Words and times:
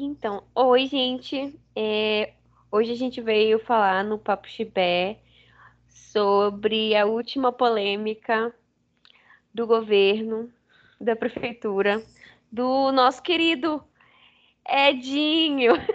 Então, 0.00 0.44
oi, 0.54 0.86
gente. 0.86 1.58
É, 1.74 2.34
hoje 2.70 2.92
a 2.92 2.94
gente 2.94 3.20
veio 3.20 3.58
falar 3.58 4.04
no 4.04 4.18
Papo 4.18 4.48
Chibé 4.48 5.18
sobre 5.88 6.94
a 6.94 7.04
última 7.04 7.50
polêmica 7.52 8.54
do 9.52 9.66
governo, 9.66 10.52
da 11.00 11.16
prefeitura, 11.16 12.02
do 12.50 12.92
nosso 12.92 13.22
querido 13.22 13.82
Edinho. 14.68 15.72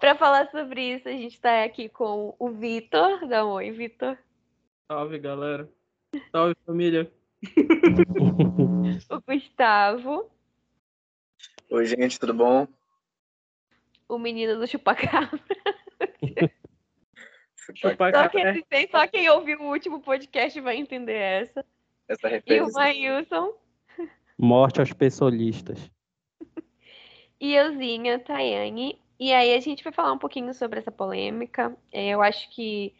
Para 0.00 0.14
falar 0.14 0.50
sobre 0.50 0.94
isso, 0.94 1.08
a 1.08 1.12
gente 1.12 1.34
está 1.34 1.64
aqui 1.64 1.88
com 1.88 2.34
o 2.38 2.50
Vitor. 2.50 3.26
Dá 3.28 3.44
um 3.44 3.50
oi, 3.50 3.70
Vitor. 3.70 4.16
Salve, 4.90 5.18
galera. 5.18 5.68
Salve, 6.32 6.56
família. 6.64 7.12
o 9.10 9.20
Gustavo. 9.20 10.30
Oi, 11.70 11.86
gente, 11.86 12.18
tudo 12.18 12.34
bom? 12.34 12.66
O 14.08 14.18
menino 14.18 14.58
do 14.58 14.66
chupacabra. 14.66 15.38
Chupacabra. 17.74 18.22
Só 18.22 18.28
quem, 18.30 18.88
só 18.90 19.06
quem 19.06 19.28
ouviu 19.28 19.60
o 19.60 19.70
último 19.70 20.00
podcast 20.00 20.58
vai 20.60 20.76
entender 20.76 21.14
essa. 21.14 21.64
Essa 22.08 22.26
E 22.26 22.30
o 22.30 22.32
referência. 22.32 22.72
Maílson. 22.72 23.54
Morte 24.38 24.80
aos 24.80 24.92
pessoalistas. 24.92 25.90
E 27.40 27.54
euzinha, 27.54 28.18
Tayane. 28.18 29.00
E 29.16 29.32
aí 29.32 29.54
a 29.54 29.60
gente 29.60 29.84
vai 29.84 29.92
falar 29.92 30.12
um 30.12 30.18
pouquinho 30.18 30.52
sobre 30.52 30.80
essa 30.80 30.90
polêmica. 30.90 31.76
É, 31.92 32.08
eu 32.08 32.20
acho 32.20 32.50
que 32.50 32.92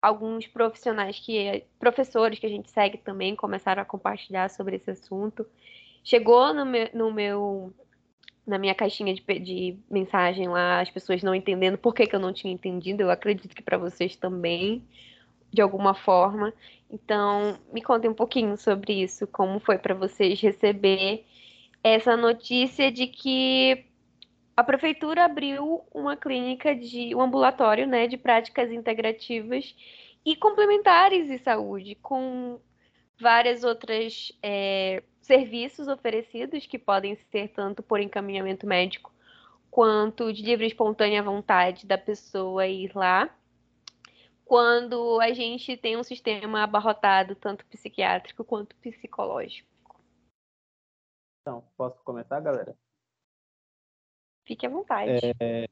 alguns 0.00 0.46
profissionais 0.46 1.18
que 1.18 1.64
professores 1.78 2.38
que 2.38 2.46
a 2.46 2.50
gente 2.50 2.70
segue 2.70 2.98
também 2.98 3.34
começaram 3.34 3.82
a 3.82 3.84
compartilhar 3.84 4.48
sobre 4.50 4.76
esse 4.76 4.90
assunto. 4.90 5.46
Chegou 6.04 6.54
no 6.54 6.64
meu, 6.64 6.88
no 6.94 7.12
meu 7.12 7.74
na 8.46 8.58
minha 8.58 8.74
caixinha 8.74 9.12
de, 9.12 9.22
de 9.40 9.76
mensagem 9.90 10.46
lá 10.46 10.80
as 10.80 10.90
pessoas 10.90 11.22
não 11.22 11.34
entendendo 11.34 11.76
por 11.76 11.92
que, 11.92 12.06
que 12.06 12.14
eu 12.14 12.20
não 12.20 12.32
tinha 12.32 12.52
entendido. 12.52 13.02
Eu 13.02 13.10
acredito 13.10 13.54
que 13.54 13.62
para 13.62 13.76
vocês 13.76 14.14
também, 14.14 14.84
de 15.52 15.60
alguma 15.60 15.94
forma. 15.94 16.52
Então, 16.90 17.58
me 17.72 17.82
contem 17.82 18.08
um 18.08 18.14
pouquinho 18.14 18.56
sobre 18.56 19.02
isso, 19.02 19.26
como 19.26 19.58
foi 19.58 19.78
para 19.78 19.94
vocês 19.94 20.40
receber 20.40 21.24
essa 21.82 22.16
notícia 22.16 22.90
de 22.90 23.06
que 23.08 23.84
a 24.56 24.64
prefeitura 24.64 25.24
abriu 25.24 25.84
uma 25.92 26.16
clínica 26.16 26.74
de 26.74 27.14
um 27.14 27.20
ambulatório, 27.20 27.86
né, 27.86 28.06
de 28.06 28.16
práticas 28.16 28.72
integrativas 28.72 29.76
e 30.24 30.34
complementares 30.34 31.28
de 31.28 31.38
saúde, 31.38 31.94
com 31.96 32.58
várias 33.20 33.64
outras 33.64 34.32
é, 34.42 35.02
serviços 35.20 35.88
oferecidos 35.88 36.66
que 36.66 36.78
podem 36.78 37.16
ser 37.30 37.48
tanto 37.48 37.82
por 37.82 38.00
encaminhamento 38.00 38.66
médico 38.66 39.12
quanto 39.70 40.32
de 40.32 40.42
livre 40.42 40.64
e 40.64 40.68
espontânea 40.68 41.22
vontade 41.22 41.86
da 41.86 41.98
pessoa 41.98 42.66
ir 42.66 42.92
lá. 42.94 43.28
Quando 44.42 45.20
a 45.20 45.34
gente 45.34 45.76
tem 45.76 45.98
um 45.98 46.02
sistema 46.02 46.62
abarrotado, 46.62 47.34
tanto 47.34 47.66
psiquiátrico 47.66 48.42
quanto 48.42 48.74
psicológico. 48.76 49.68
Então, 51.42 51.62
posso 51.76 52.02
começar, 52.04 52.40
galera? 52.40 52.74
Fique 54.46 54.64
à 54.64 54.70
vontade. 54.70 55.34
É, 55.40 55.68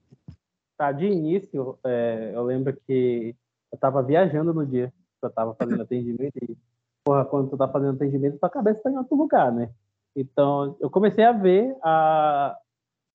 tá, 0.77 0.91
de 0.91 1.07
início, 1.07 1.79
é, 1.85 2.33
eu 2.35 2.43
lembro 2.43 2.77
que 2.87 3.35
eu 3.73 3.77
estava 3.77 4.03
viajando 4.03 4.53
no 4.53 4.67
dia 4.67 4.93
que 5.21 5.25
eu 5.25 5.29
estava 5.29 5.55
fazendo 5.55 5.83
atendimento 5.83 6.37
e, 6.43 6.57
porra, 7.05 7.25
quando 7.25 7.51
tu 7.51 7.57
tá 7.57 7.69
fazendo 7.69 7.95
atendimento, 7.95 8.39
tua 8.39 8.51
cabeça 8.51 8.83
tá 8.83 8.91
em 8.91 8.97
outro 8.97 9.17
lugar, 9.17 9.53
né? 9.53 9.71
Então, 10.17 10.77
eu 10.81 10.91
comecei 10.91 11.25
a 11.25 11.33
ver 11.33 11.77
a, 11.83 12.57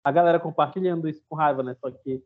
a 0.03 0.11
galera 0.11 0.39
compartilhando 0.39 1.07
isso 1.07 1.21
com 1.27 1.35
raiva, 1.35 1.61
né? 1.61 1.75
Só 1.79 1.91
que, 1.91 2.23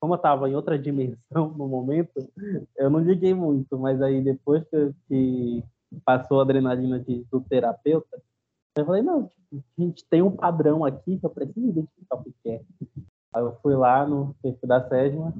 como 0.00 0.14
eu 0.14 0.16
estava 0.16 0.48
em 0.48 0.54
outra 0.54 0.78
dimensão 0.78 1.48
no 1.50 1.66
momento, 1.66 2.28
eu 2.76 2.88
não 2.88 3.00
liguei 3.00 3.34
muito, 3.34 3.76
mas 3.78 4.00
aí 4.00 4.22
depois 4.22 4.62
que, 4.64 4.94
que 5.08 5.64
passou 6.04 6.38
a 6.38 6.42
adrenalina 6.42 7.00
de, 7.00 7.24
do 7.30 7.40
terapeuta, 7.40 8.22
eu 8.76 8.84
falei, 8.86 9.02
não, 9.02 9.26
tipo, 9.28 9.64
a 9.78 9.82
gente 9.82 10.04
tem 10.08 10.22
um 10.22 10.30
padrão 10.36 10.84
aqui 10.84 11.18
que 11.18 11.24
eu 11.26 11.30
preciso 11.30 11.68
identificar 11.68 12.16
o 12.16 12.24
que 12.24 12.32
é. 12.50 12.62
Aí 13.34 13.42
eu 13.42 13.56
fui 13.62 13.74
lá 13.74 14.06
no 14.06 14.34
perfil 14.42 14.68
da 14.68 14.86
Sesma, 14.88 15.32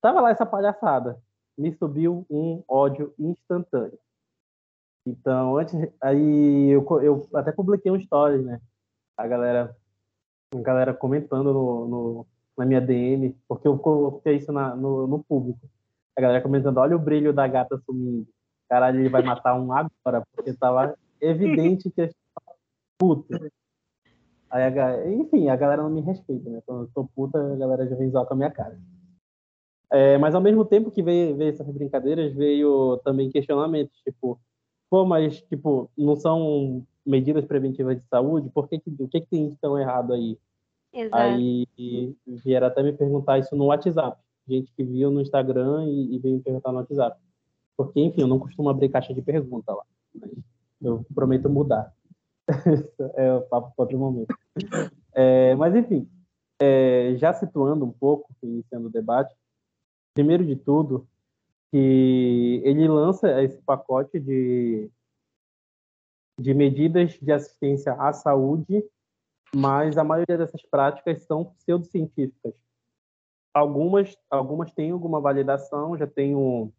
tava 0.00 0.20
lá 0.20 0.30
essa 0.30 0.46
palhaçada. 0.46 1.18
Me 1.56 1.72
subiu 1.76 2.26
um 2.30 2.62
ódio 2.68 3.14
instantâneo. 3.18 3.98
Então, 5.06 5.56
antes, 5.56 5.74
aí 6.00 6.70
eu, 6.70 6.84
eu 7.02 7.28
até 7.34 7.52
publiquei 7.52 7.92
um 7.92 7.96
story, 7.96 8.42
né? 8.42 8.60
A 9.16 9.26
galera, 9.28 9.76
a 10.54 10.58
galera 10.60 10.94
comentando 10.94 11.52
no, 11.52 11.88
no- 11.88 12.26
na 12.56 12.64
minha 12.64 12.80
DM, 12.80 13.36
porque 13.48 13.66
eu 13.68 13.78
coloquei 13.78 14.36
isso 14.36 14.50
na- 14.52 14.74
no, 14.74 15.06
no 15.06 15.22
público. 15.22 15.60
A 16.16 16.20
galera 16.20 16.42
comentando, 16.42 16.78
olha 16.78 16.96
o 16.96 17.00
brilho 17.00 17.32
da 17.32 17.46
gata 17.46 17.76
sumindo. 17.84 18.26
Caralho, 18.68 19.00
ele 19.00 19.08
vai 19.08 19.22
matar 19.22 19.54
um 19.60 19.72
agora, 19.72 20.24
porque 20.34 20.54
tava 20.54 20.96
evidente 21.20 21.90
que 21.90 22.10
puta. 23.04 23.52
Aí 24.50 24.62
a, 24.62 25.12
enfim, 25.12 25.48
a 25.48 25.56
galera 25.56 25.82
não 25.82 25.90
me 25.90 26.00
respeita, 26.00 26.48
né? 26.48 26.62
Quando 26.64 26.82
eu 26.82 26.90
tô 26.94 27.04
puta, 27.14 27.38
a 27.38 27.56
galera 27.56 27.86
já 27.86 27.96
vem 27.96 28.10
zoar 28.10 28.26
com 28.26 28.34
a 28.34 28.36
minha 28.36 28.50
cara. 28.50 28.78
É, 29.90 30.16
mas 30.18 30.34
ao 30.34 30.40
mesmo 30.40 30.64
tempo 30.64 30.90
que 30.90 31.02
veio, 31.02 31.36
veio 31.36 31.50
essas 31.50 31.68
brincadeiras, 31.68 32.32
veio 32.32 33.00
também 33.04 33.30
questionamentos, 33.30 33.96
tipo, 34.02 34.40
pô, 34.88 35.04
mas, 35.04 35.40
tipo, 35.42 35.90
não 35.96 36.16
são 36.16 36.84
medidas 37.04 37.44
preventivas 37.44 37.96
de 37.96 38.04
saúde? 38.08 38.48
Por 38.50 38.68
que, 38.68 38.78
que 38.78 38.90
o 38.98 39.08
que, 39.08 39.20
que 39.20 39.26
tem 39.26 39.50
de 39.50 39.56
tão 39.56 39.78
errado 39.78 40.12
aí? 40.12 40.38
Exato. 40.92 41.16
Aí 41.16 41.66
vieram 42.26 42.66
até 42.66 42.82
me 42.82 42.92
perguntar 42.92 43.38
isso 43.38 43.54
no 43.54 43.66
WhatsApp. 43.66 44.18
Gente 44.48 44.72
que 44.72 44.84
viu 44.84 45.10
no 45.10 45.20
Instagram 45.20 45.84
e, 45.86 46.14
e 46.14 46.18
veio 46.18 46.36
me 46.36 46.40
perguntar 46.40 46.72
no 46.72 46.78
WhatsApp. 46.78 47.18
Porque, 47.76 48.00
enfim, 48.00 48.22
eu 48.22 48.28
não 48.28 48.38
costumo 48.38 48.68
abrir 48.68 48.88
caixa 48.88 49.12
de 49.12 49.20
pergunta 49.20 49.72
lá. 49.72 49.82
Mas 50.14 50.30
eu 50.80 51.04
prometo 51.14 51.50
mudar. 51.50 51.92
é 53.16 53.32
o 53.34 53.42
papo 53.42 53.72
para 53.74 53.82
outro 53.82 53.98
momento. 53.98 54.34
É, 55.14 55.54
mas, 55.54 55.74
enfim, 55.74 56.08
é, 56.60 57.14
já 57.16 57.32
situando 57.32 57.84
um 57.84 57.92
pouco, 57.92 58.34
iniciando 58.42 58.88
o 58.88 58.92
debate, 58.92 59.34
primeiro 60.14 60.44
de 60.44 60.56
tudo, 60.56 61.08
que 61.70 62.62
ele 62.64 62.86
lança 62.86 63.42
esse 63.42 63.60
pacote 63.62 64.20
de, 64.20 64.90
de 66.38 66.54
medidas 66.54 67.12
de 67.20 67.32
assistência 67.32 67.94
à 67.94 68.12
saúde, 68.12 68.84
mas 69.54 69.96
a 69.98 70.04
maioria 70.04 70.38
dessas 70.38 70.62
práticas 70.62 71.22
são 71.22 71.44
pseudocientíficas. 71.44 72.54
Algumas, 73.52 74.16
algumas 74.30 74.72
têm 74.72 74.90
alguma 74.90 75.20
validação, 75.20 75.96
já 75.96 76.06
tem 76.06 76.34
um, 76.34 76.72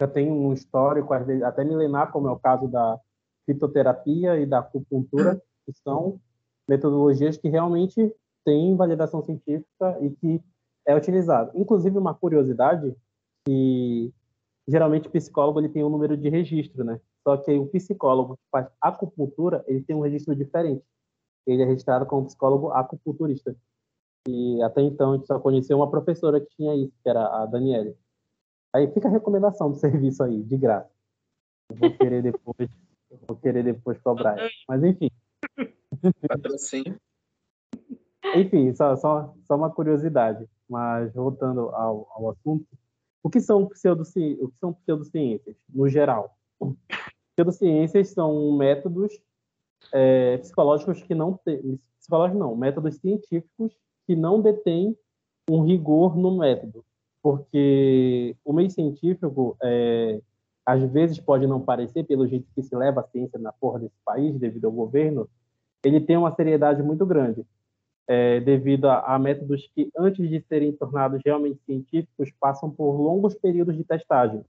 já 0.00 0.08
tem 0.08 0.30
um 0.30 0.52
histórico, 0.52 1.14
até 1.14 1.64
milenar, 1.64 2.12
como 2.12 2.28
é 2.28 2.30
o 2.30 2.38
caso 2.38 2.68
da 2.68 3.00
fitoterapia 3.46 4.38
e 4.38 4.46
da 4.46 4.58
acupuntura, 4.60 5.40
que 5.64 5.72
são 5.72 6.20
metodologias 6.68 7.36
que 7.36 7.48
realmente 7.48 8.14
têm 8.44 8.76
validação 8.76 9.22
científica 9.22 9.98
e 10.00 10.10
que 10.10 10.42
é 10.86 10.96
utilizado. 10.96 11.52
Inclusive, 11.54 11.96
uma 11.96 12.14
curiosidade 12.14 12.94
que 13.46 14.12
geralmente 14.66 15.08
o 15.08 15.10
psicólogo 15.10 15.60
ele 15.60 15.68
tem 15.68 15.84
um 15.84 15.90
número 15.90 16.16
de 16.16 16.28
registro, 16.28 16.84
né? 16.84 17.00
Só 17.22 17.36
que 17.36 17.52
o 17.52 17.66
psicólogo 17.66 18.36
que 18.36 18.42
faz 18.50 18.68
acupuntura, 18.80 19.64
ele 19.66 19.82
tem 19.82 19.94
um 19.94 20.00
registro 20.00 20.34
diferente. 20.34 20.84
Ele 21.46 21.62
é 21.62 21.66
registrado 21.66 22.06
como 22.06 22.26
psicólogo 22.26 22.70
acupunturista. 22.70 23.56
E 24.28 24.62
até 24.62 24.82
então 24.82 25.12
a 25.12 25.16
gente 25.16 25.26
só 25.26 25.38
conheceu 25.38 25.76
uma 25.76 25.90
professora 25.90 26.40
que 26.40 26.48
tinha 26.56 26.74
isso, 26.74 26.92
que 27.02 27.08
era 27.08 27.42
a 27.42 27.46
Daniele. 27.46 27.96
Aí 28.72 28.90
fica 28.92 29.08
a 29.08 29.10
recomendação 29.10 29.70
do 29.70 29.76
serviço 29.78 30.22
aí, 30.22 30.42
de 30.42 30.56
graça. 30.56 30.90
Eu 31.70 31.76
vou 31.76 31.96
querer 31.96 32.22
depois, 32.22 32.70
vou 33.26 33.36
querer 33.36 33.62
depois 33.62 33.98
cobrar. 33.98 34.36
Mas 34.68 34.82
enfim, 34.84 35.10
Patrocínio. 36.28 37.00
enfim, 38.34 38.74
só, 38.74 38.96
só, 38.96 39.34
só 39.46 39.56
uma 39.56 39.70
curiosidade. 39.70 40.48
Mas 40.68 41.12
voltando 41.14 41.68
ao, 41.70 42.08
ao 42.10 42.30
assunto, 42.30 42.66
o 43.22 43.30
que 43.30 43.40
são 43.40 43.66
pseudociências? 43.66 44.42
O 44.42 44.48
que 44.48 44.58
são 44.58 44.72
pseudociências, 44.72 45.56
no 45.68 45.88
geral? 45.88 46.36
Pseudociências 47.34 48.08
são 48.08 48.56
métodos 48.56 49.12
é, 49.92 50.38
psicológicos 50.38 51.02
que 51.02 51.14
não 51.14 51.34
têm, 51.44 51.78
psicológicos 51.98 52.40
não, 52.40 52.56
métodos 52.56 52.96
científicos 52.96 53.72
que 54.06 54.16
não 54.16 54.40
detêm 54.40 54.96
um 55.50 55.64
rigor 55.64 56.16
no 56.16 56.36
método, 56.36 56.84
porque 57.22 58.36
o 58.44 58.52
meio 58.52 58.70
científico 58.70 59.56
é, 59.62 60.20
às 60.66 60.82
vezes 60.92 61.18
pode 61.20 61.46
não 61.46 61.60
parecer, 61.60 62.04
pelo 62.04 62.26
jeito 62.26 62.46
que 62.54 62.62
se 62.62 62.74
leva 62.76 63.00
a 63.00 63.04
ciência 63.04 63.38
na 63.38 63.52
porra 63.52 63.80
desse 63.80 63.96
país, 64.04 64.38
devido 64.38 64.66
ao 64.66 64.72
governo, 64.72 65.28
ele 65.84 66.00
tem 66.00 66.16
uma 66.16 66.34
seriedade 66.34 66.82
muito 66.82 67.04
grande, 67.06 67.44
é, 68.06 68.40
devido 68.40 68.86
a, 68.88 69.14
a 69.14 69.18
métodos 69.18 69.68
que, 69.74 69.90
antes 69.98 70.28
de 70.28 70.40
serem 70.48 70.72
tornados 70.72 71.20
realmente 71.24 71.60
científicos, 71.64 72.30
passam 72.40 72.70
por 72.70 72.92
longos 73.00 73.34
períodos 73.34 73.76
de 73.76 73.84
testagem. 73.84 74.44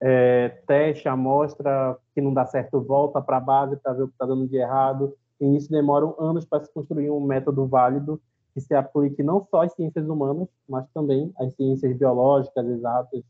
é, 0.00 0.48
teste, 0.66 1.08
amostra, 1.08 1.96
que 2.14 2.20
não 2.20 2.32
dá 2.34 2.46
certo, 2.46 2.80
volta 2.82 3.20
para 3.22 3.38
a 3.38 3.40
base 3.40 3.76
para 3.76 3.92
ver 3.94 4.02
o 4.04 4.08
que 4.08 4.14
está 4.14 4.26
dando 4.26 4.46
de 4.48 4.56
errado. 4.56 5.16
E 5.40 5.56
isso 5.56 5.70
demora 5.70 6.06
anos 6.18 6.44
para 6.44 6.64
se 6.64 6.72
construir 6.72 7.10
um 7.10 7.20
método 7.20 7.66
válido 7.66 8.20
que 8.54 8.60
se 8.60 8.74
aplique 8.74 9.22
não 9.22 9.46
só 9.50 9.62
às 9.62 9.72
ciências 9.74 10.08
humanas, 10.08 10.48
mas 10.68 10.86
também 10.94 11.32
às 11.38 11.54
ciências 11.54 11.96
biológicas, 11.96 12.66
exatas. 12.66 13.22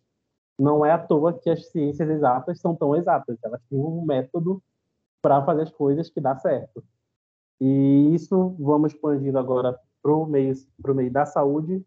Não 0.59 0.85
é 0.85 0.91
à 0.91 0.99
toa 0.99 1.33
que 1.33 1.51
as 1.51 1.67
ciências 1.67 2.09
exatas 2.09 2.61
são 2.61 2.75
tão 2.75 2.95
exatas, 2.97 3.37
elas 3.43 3.61
têm 3.69 3.79
um 3.79 4.05
método 4.05 4.63
para 5.21 5.45
fazer 5.45 5.63
as 5.63 5.73
coisas 5.73 6.09
que 6.09 6.21
dá 6.21 6.37
certo. 6.37 6.83
E 7.61 8.15
isso 8.15 8.55
vamos 8.59 8.93
expandindo 8.93 9.39
agora 9.39 9.79
para 10.03 10.13
o 10.13 10.27
meio, 10.27 10.55
meio 10.95 11.11
da 11.11 11.27
saúde, 11.27 11.85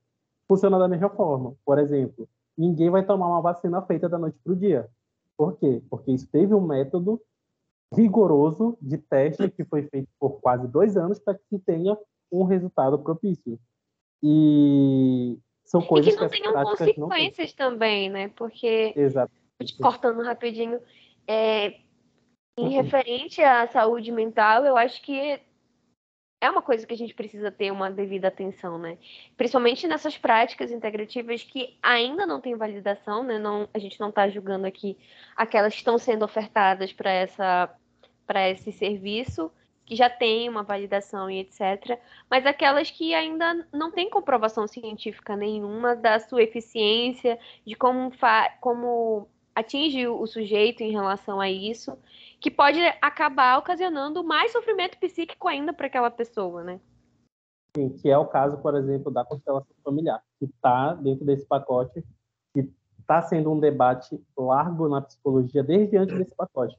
funciona 0.47 0.77
da 0.77 0.87
mesma 0.87 1.09
forma. 1.09 1.55
Por 1.63 1.79
exemplo, 1.79 2.27
ninguém 2.57 2.89
vai 2.89 3.05
tomar 3.05 3.27
uma 3.27 3.41
vacina 3.41 3.81
feita 3.83 4.09
da 4.09 4.17
noite 4.17 4.37
para 4.43 4.53
o 4.53 4.55
dia. 4.55 4.89
Por 5.37 5.57
quê? 5.57 5.81
Porque 5.89 6.11
isso 6.11 6.27
teve 6.27 6.53
um 6.53 6.61
método 6.61 7.21
rigoroso 7.93 8.77
de 8.81 8.97
teste 8.97 9.49
que 9.49 9.63
foi 9.63 9.83
feito 9.83 10.09
por 10.19 10.41
quase 10.41 10.67
dois 10.67 10.97
anos 10.97 11.19
para 11.19 11.35
que 11.35 11.59
tenha 11.59 11.97
um 12.31 12.43
resultado 12.43 12.99
propício. 12.99 13.59
E 14.21 15.39
são 15.69 15.81
coisas 15.81 16.11
e 16.11 16.17
que 16.17 16.23
não 16.23 16.29
tenham 16.29 16.53
consequências 16.53 17.55
não 17.55 17.69
também, 17.69 18.09
né? 18.09 18.31
Porque, 18.35 18.91
Exato. 18.95 19.31
cortando 19.79 20.23
rapidinho, 20.23 20.81
é, 21.27 21.75
em 22.57 22.63
uhum. 22.63 22.69
referente 22.81 23.39
à 23.43 23.67
saúde 23.67 24.11
mental, 24.11 24.65
eu 24.65 24.75
acho 24.75 24.99
que 25.03 25.39
é 26.41 26.49
uma 26.49 26.63
coisa 26.63 26.87
que 26.87 26.93
a 26.93 26.97
gente 26.97 27.13
precisa 27.13 27.51
ter 27.51 27.71
uma 27.71 27.91
devida 27.91 28.29
atenção, 28.29 28.79
né? 28.79 28.97
Principalmente 29.37 29.87
nessas 29.87 30.17
práticas 30.17 30.71
integrativas 30.71 31.43
que 31.43 31.77
ainda 31.83 32.25
não 32.25 32.41
têm 32.41 32.55
validação, 32.55 33.21
né? 33.21 33.37
Não, 33.37 33.69
a 33.71 33.77
gente 33.77 33.99
não 33.99 34.09
está 34.09 34.27
julgando 34.27 34.65
aqui 34.65 34.97
aquelas 35.35 35.73
que 35.73 35.79
estão 35.79 35.99
sendo 35.99 36.25
ofertadas 36.25 36.91
para 36.91 37.11
essa 37.11 37.69
para 38.25 38.49
esse 38.49 38.71
serviço 38.71 39.51
que 39.89 39.95
já 39.95 40.07
tem 40.07 40.47
uma 40.47 40.61
validação 40.61 41.31
e 41.31 41.39
etc. 41.39 41.99
Mas 42.29 42.45
aquelas 42.45 42.91
que 42.91 43.15
ainda 43.15 43.67
não 43.73 43.89
têm 43.89 44.07
comprovação 44.07 44.67
científica 44.67 45.35
nenhuma 45.35 45.95
da 45.95 46.19
sua 46.19 46.43
eficiência, 46.43 47.39
de 47.65 47.73
como, 47.73 48.11
como 48.61 49.27
atinge 49.55 50.07
o 50.07 50.27
sujeito 50.27 50.83
em 50.83 50.91
relação 50.91 51.41
a 51.41 51.49
isso 51.49 51.97
que 52.39 52.51
pode 52.51 52.79
acabar 53.01 53.57
ocasionando 53.57 54.23
mais 54.23 54.51
sofrimento 54.51 54.97
psíquico 54.99 55.47
ainda 55.47 55.73
para 55.73 55.87
aquela 55.87 56.11
pessoa, 56.11 56.63
né? 56.63 56.79
Sim, 57.75 57.89
que 57.89 58.09
é 58.09 58.17
o 58.17 58.27
caso, 58.27 58.57
por 58.59 58.75
exemplo, 58.75 59.11
da 59.11 59.25
constelação 59.25 59.75
familiar, 59.83 60.23
que 60.39 60.45
está 60.45 60.93
dentro 60.93 61.25
desse 61.25 61.45
pacote, 61.47 62.03
que 62.53 62.69
está 62.99 63.23
sendo 63.23 63.51
um 63.51 63.59
debate 63.59 64.23
largo 64.37 64.87
na 64.87 65.01
psicologia 65.01 65.63
desde 65.63 65.97
antes 65.97 66.17
desse 66.17 66.35
pacote, 66.35 66.77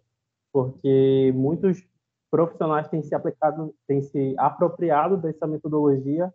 porque 0.53 1.33
muitos 1.35 1.85
profissionais 2.31 2.89
têm 2.89 3.03
se 3.03 3.15
aplicado, 3.15 3.75
têm 3.87 4.03
se 4.03 4.35
apropriado 4.39 5.17
dessa 5.17 5.47
metodologia 5.47 6.33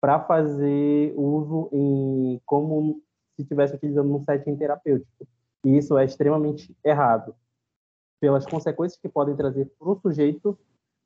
para 0.00 0.20
fazer 0.20 1.14
uso 1.16 1.68
em 1.72 2.40
como 2.44 3.00
se 3.34 3.42
estivesse 3.42 3.76
utilizando 3.76 4.14
um 4.14 4.22
setting 4.22 4.56
terapêutico. 4.56 5.26
E 5.64 5.76
isso 5.76 5.96
é 5.96 6.04
extremamente 6.04 6.76
errado 6.84 7.34
pelas 8.20 8.46
consequências 8.46 9.00
que 9.00 9.08
podem 9.08 9.36
trazer 9.36 9.70
para 9.78 9.88
o 9.88 10.00
sujeito, 10.00 10.58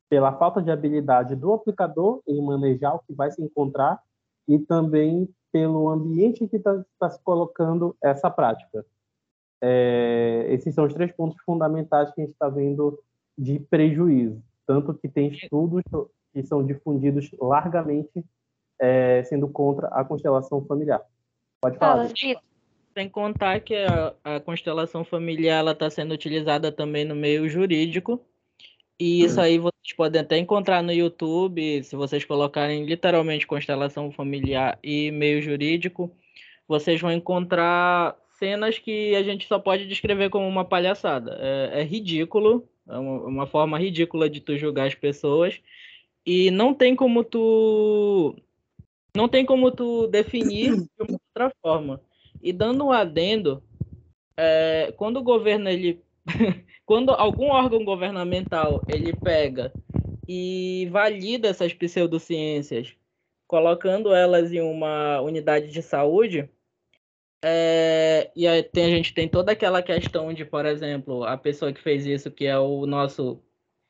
pela 0.09 0.33
falta 0.37 0.61
de 0.61 0.71
habilidade 0.71 1.35
do 1.35 1.53
aplicador 1.53 2.21
em 2.27 2.41
manejar 2.43 2.95
o 2.95 2.99
que 2.99 3.13
vai 3.13 3.31
se 3.31 3.41
encontrar 3.41 4.01
e 4.47 4.59
também 4.59 5.29
pelo 5.51 5.89
ambiente 5.89 6.47
que 6.47 6.57
está 6.57 6.83
tá 6.99 7.09
se 7.09 7.21
colocando 7.21 7.95
essa 8.01 8.29
prática. 8.29 8.85
É, 9.61 10.47
esses 10.49 10.73
são 10.73 10.85
os 10.85 10.93
três 10.93 11.11
pontos 11.11 11.37
fundamentais 11.43 12.11
que 12.11 12.21
a 12.21 12.23
gente 12.23 12.33
está 12.33 12.49
vendo 12.49 13.01
de 13.41 13.59
prejuízo, 13.59 14.39
tanto 14.67 14.93
que 14.93 15.09
tem 15.09 15.29
estudos 15.29 15.81
que 16.31 16.43
são 16.43 16.63
difundidos 16.63 17.31
largamente 17.39 18.23
é, 18.79 19.23
sendo 19.23 19.47
contra 19.47 19.87
a 19.87 20.05
constelação 20.05 20.63
familiar. 20.65 21.01
Pode 21.59 21.79
falar. 21.79 22.07
Fala, 22.07 22.41
sem 22.93 23.09
contar 23.09 23.59
que 23.61 23.75
a, 23.75 24.13
a 24.23 24.39
constelação 24.39 25.03
familiar 25.03 25.65
está 25.65 25.89
sendo 25.89 26.13
utilizada 26.13 26.71
também 26.71 27.03
no 27.03 27.15
meio 27.15 27.49
jurídico. 27.49 28.23
E 28.99 29.23
isso 29.23 29.41
aí 29.41 29.57
vocês 29.57 29.95
podem 29.97 30.21
até 30.21 30.37
encontrar 30.37 30.83
no 30.83 30.91
YouTube, 30.91 31.83
se 31.83 31.95
vocês 31.95 32.23
colocarem 32.23 32.85
literalmente 32.85 33.47
constelação 33.47 34.11
familiar 34.11 34.77
e 34.83 35.09
meio 35.09 35.41
jurídico, 35.41 36.15
vocês 36.67 37.01
vão 37.01 37.11
encontrar 37.11 38.15
cenas 38.37 38.77
que 38.77 39.15
a 39.15 39.23
gente 39.23 39.47
só 39.47 39.57
pode 39.57 39.87
descrever 39.87 40.29
como 40.29 40.47
uma 40.47 40.63
palhaçada. 40.63 41.35
É, 41.41 41.81
é 41.81 41.83
ridículo, 41.83 42.69
é 42.91 42.97
uma, 42.97 43.27
uma, 43.27 43.47
forma 43.47 43.79
ridícula 43.79 44.29
de 44.29 44.41
tu 44.41 44.57
julgar 44.57 44.87
as 44.87 44.95
pessoas 44.95 45.59
e 46.25 46.51
não 46.51 46.73
tem 46.73 46.95
como 46.95 47.23
tu 47.23 48.35
não 49.15 49.27
tem 49.27 49.45
como 49.45 49.71
tu 49.71 50.07
definir 50.07 50.75
de 50.75 50.89
uma 50.99 51.19
outra 51.27 51.53
forma. 51.61 52.01
E 52.41 52.53
dando 52.53 52.85
um 52.85 52.91
adendo, 52.91 53.61
é, 54.37 54.93
quando 54.97 55.17
o 55.17 55.23
governo 55.23 55.69
ele 55.69 56.01
quando 56.85 57.11
algum 57.11 57.47
órgão 57.47 57.83
governamental 57.83 58.81
ele 58.87 59.13
pega 59.13 59.71
e 60.27 60.87
valida 60.91 61.47
essas 61.47 61.73
pseudociências, 61.73 62.95
colocando 63.47 64.13
elas 64.13 64.51
em 64.53 64.61
uma 64.61 65.19
unidade 65.21 65.71
de 65.71 65.81
saúde, 65.81 66.49
é, 67.43 68.31
e 68.35 68.47
aí 68.47 68.61
tem, 68.61 68.85
a 68.85 68.95
gente 68.95 69.13
tem 69.13 69.27
toda 69.27 69.51
aquela 69.51 69.81
questão 69.81 70.31
de, 70.33 70.45
por 70.45 70.65
exemplo, 70.65 71.23
a 71.23 71.37
pessoa 71.37 71.73
que 71.73 71.81
fez 71.81 72.05
isso, 72.05 72.29
que 72.29 72.45
é 72.45 72.57
o 72.57 72.85
nosso 72.85 73.41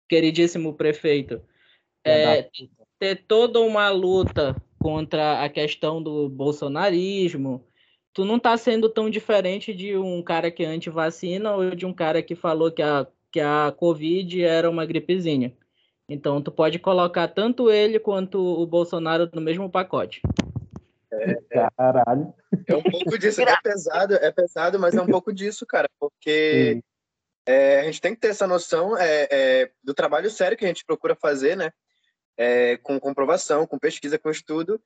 queridíssimo 0.08 0.74
prefeito, 0.74 1.42
é, 2.06 2.50
ter 3.00 3.26
toda 3.28 3.60
uma 3.60 3.90
luta 3.90 4.56
contra 4.80 5.44
a 5.44 5.50
questão 5.50 6.02
do 6.02 6.30
bolsonarismo, 6.30 7.66
tu 8.14 8.26
não 8.26 8.40
tá 8.40 8.56
sendo 8.58 8.90
tão 8.90 9.10
diferente 9.10 9.74
de 9.74 9.98
um 9.98 10.22
cara 10.22 10.50
que 10.50 10.64
é 10.64 10.68
anti-vacina 10.68 11.54
ou 11.56 11.76
de 11.76 11.86
um 11.86 11.94
cara 11.94 12.22
que 12.22 12.36
falou 12.36 12.72
que 12.72 12.82
a, 12.82 13.06
que 13.32 13.40
a 13.40 13.74
Covid 13.76 14.44
era 14.44 14.70
uma 14.70 14.86
gripezinha. 14.86 15.54
Então, 16.10 16.42
tu 16.42 16.52
pode 16.52 16.78
colocar 16.78 17.28
tanto 17.30 17.72
ele 17.72 18.00
quanto 18.00 18.38
o 18.38 18.66
Bolsonaro 18.66 19.30
no 19.34 19.40
mesmo 19.40 19.70
pacote. 19.70 20.22
É, 21.12 21.32
é, 21.52 21.68
Caralho. 21.76 22.34
É 22.68 22.76
um 22.76 22.84
pouco 22.84 23.18
disso. 23.18 23.42
É 23.42 23.62
pesado, 23.62 24.16
é 24.16 24.32
pesado, 24.32 24.80
mas 24.80 24.96
é 24.96 25.02
um 25.02 25.08
pouco 25.08 25.34
disso, 25.34 25.66
cara. 25.66 25.90
Porque 26.00 26.82
é, 27.46 27.82
a 27.82 27.84
gente 27.84 28.02
tem 28.02 28.14
que 28.14 28.22
ter 28.22 28.30
essa 28.30 28.48
noção 28.48 28.98
é, 28.98 29.28
é, 29.30 29.72
do 29.84 29.94
trabalho 29.94 30.30
sério 30.30 30.58
que 30.58 30.66
a 30.66 30.68
gente 30.68 30.86
procura 30.86 31.16
fazer, 31.16 31.58
né? 31.58 31.72
É, 32.38 32.78
com 32.78 33.00
comprovação, 33.00 33.68
com 33.68 33.78
pesquisa, 33.78 34.18
com 34.18 34.30
estudo. 34.30 34.82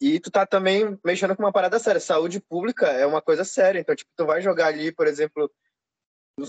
E 0.00 0.20
tu 0.20 0.30
tá 0.30 0.46
também 0.46 0.98
mexendo 1.04 1.34
com 1.36 1.42
uma 1.42 1.52
parada 1.52 1.78
séria. 1.78 2.00
Saúde 2.00 2.40
pública 2.40 2.86
é 2.86 3.06
uma 3.06 3.22
coisa 3.22 3.44
séria. 3.44 3.80
Então, 3.80 3.94
tipo, 3.94 4.10
tu 4.16 4.26
vai 4.26 4.40
jogar 4.40 4.66
ali, 4.66 4.92
por 4.92 5.06
exemplo, 5.06 5.50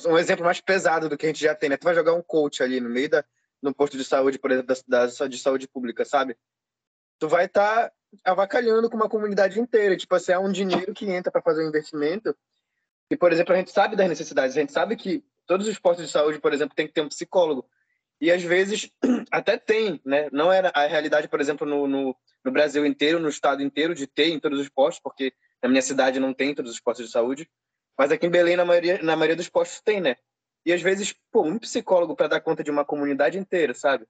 um 0.07 0.17
exemplo 0.17 0.45
mais 0.45 0.61
pesado 0.61 1.09
do 1.09 1.17
que 1.17 1.25
a 1.25 1.29
gente 1.29 1.41
já 1.41 1.55
tem, 1.55 1.69
né? 1.69 1.77
Tu 1.77 1.83
vai 1.83 1.95
jogar 1.95 2.13
um 2.13 2.21
coach 2.21 2.61
ali 2.61 2.79
no 2.79 2.89
meio 2.89 3.09
da 3.09 3.23
no 3.61 3.73
posto 3.73 3.97
de 3.97 4.05
saúde, 4.05 4.39
por 4.39 4.51
exemplo, 4.51 4.73
da, 4.87 5.05
da 5.05 5.27
de 5.27 5.37
saúde 5.37 5.67
pública, 5.67 6.05
sabe? 6.05 6.37
Tu 7.19 7.27
vai 7.27 7.45
estar 7.45 7.89
tá 7.89 7.93
avacalhando 8.23 8.89
com 8.89 8.95
uma 8.95 9.09
comunidade 9.09 9.59
inteira. 9.59 9.97
Tipo 9.97 10.15
assim, 10.15 10.31
é 10.31 10.39
um 10.39 10.51
dinheiro 10.51 10.93
que 10.93 11.09
entra 11.09 11.31
para 11.31 11.41
fazer 11.41 11.63
um 11.63 11.69
investimento. 11.69 12.35
E, 13.09 13.17
por 13.17 13.31
exemplo, 13.31 13.53
a 13.53 13.57
gente 13.57 13.71
sabe 13.71 13.95
das 13.95 14.07
necessidades. 14.07 14.55
A 14.55 14.59
gente 14.59 14.71
sabe 14.71 14.95
que 14.95 15.23
todos 15.45 15.67
os 15.67 15.79
postos 15.79 16.05
de 16.05 16.11
saúde, 16.11 16.39
por 16.39 16.53
exemplo, 16.53 16.75
tem 16.75 16.87
que 16.87 16.93
ter 16.93 17.01
um 17.01 17.09
psicólogo. 17.09 17.65
E 18.21 18.31
às 18.31 18.43
vezes 18.43 18.91
até 19.31 19.57
tem, 19.57 20.01
né? 20.05 20.29
Não 20.31 20.51
era 20.51 20.71
a 20.75 20.85
realidade, 20.85 21.27
por 21.27 21.39
exemplo, 21.39 21.65
no, 21.65 21.87
no 21.87 22.15
no 22.43 22.51
Brasil 22.51 22.85
inteiro, 22.85 23.19
no 23.19 23.29
estado 23.29 23.61
inteiro, 23.61 23.93
de 23.93 24.07
ter 24.07 24.29
em 24.29 24.39
todos 24.39 24.59
os 24.59 24.69
postos, 24.69 25.01
porque 25.01 25.33
na 25.61 25.69
minha 25.69 25.81
cidade 25.81 26.19
não 26.19 26.33
tem 26.33 26.51
em 26.51 26.55
todos 26.55 26.71
os 26.71 26.79
postos 26.79 27.07
de 27.07 27.11
saúde, 27.11 27.49
mas 27.97 28.11
aqui 28.11 28.25
em 28.25 28.29
Belém, 28.29 28.55
na 28.55 28.65
maioria, 28.65 29.01
na 29.01 29.15
maioria 29.15 29.35
dos 29.35 29.49
postos 29.49 29.81
tem, 29.81 29.99
né? 29.99 30.15
E 30.65 30.73
às 30.73 30.81
vezes, 30.81 31.13
pô, 31.31 31.43
um 31.43 31.57
psicólogo 31.57 32.15
para 32.15 32.27
dar 32.27 32.41
conta 32.41 32.63
de 32.63 32.71
uma 32.71 32.85
comunidade 32.85 33.37
inteira, 33.37 33.73
sabe? 33.73 34.05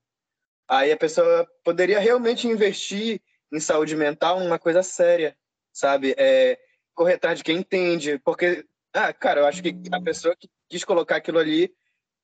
Aí 0.68 0.92
a 0.92 0.98
pessoa 0.98 1.48
poderia 1.64 2.00
realmente 2.00 2.48
investir 2.48 3.22
em 3.52 3.60
saúde 3.60 3.96
mental, 3.96 4.40
uma 4.40 4.60
coisa 4.60 4.84
séria, 4.84 5.36
sabe? 5.72 6.14
É, 6.18 6.60
correr 6.94 7.14
atrás 7.14 7.38
de 7.38 7.44
quem 7.44 7.58
entende, 7.58 8.20
porque, 8.20 8.66
ah, 8.94 9.14
cara, 9.14 9.42
eu 9.42 9.46
acho 9.46 9.62
que 9.64 9.76
a 9.92 10.02
pessoa 10.02 10.36
que 10.36 10.50
quis 10.70 10.84
colocar 10.84 11.16
aquilo 11.16 11.40
ali 11.40 11.74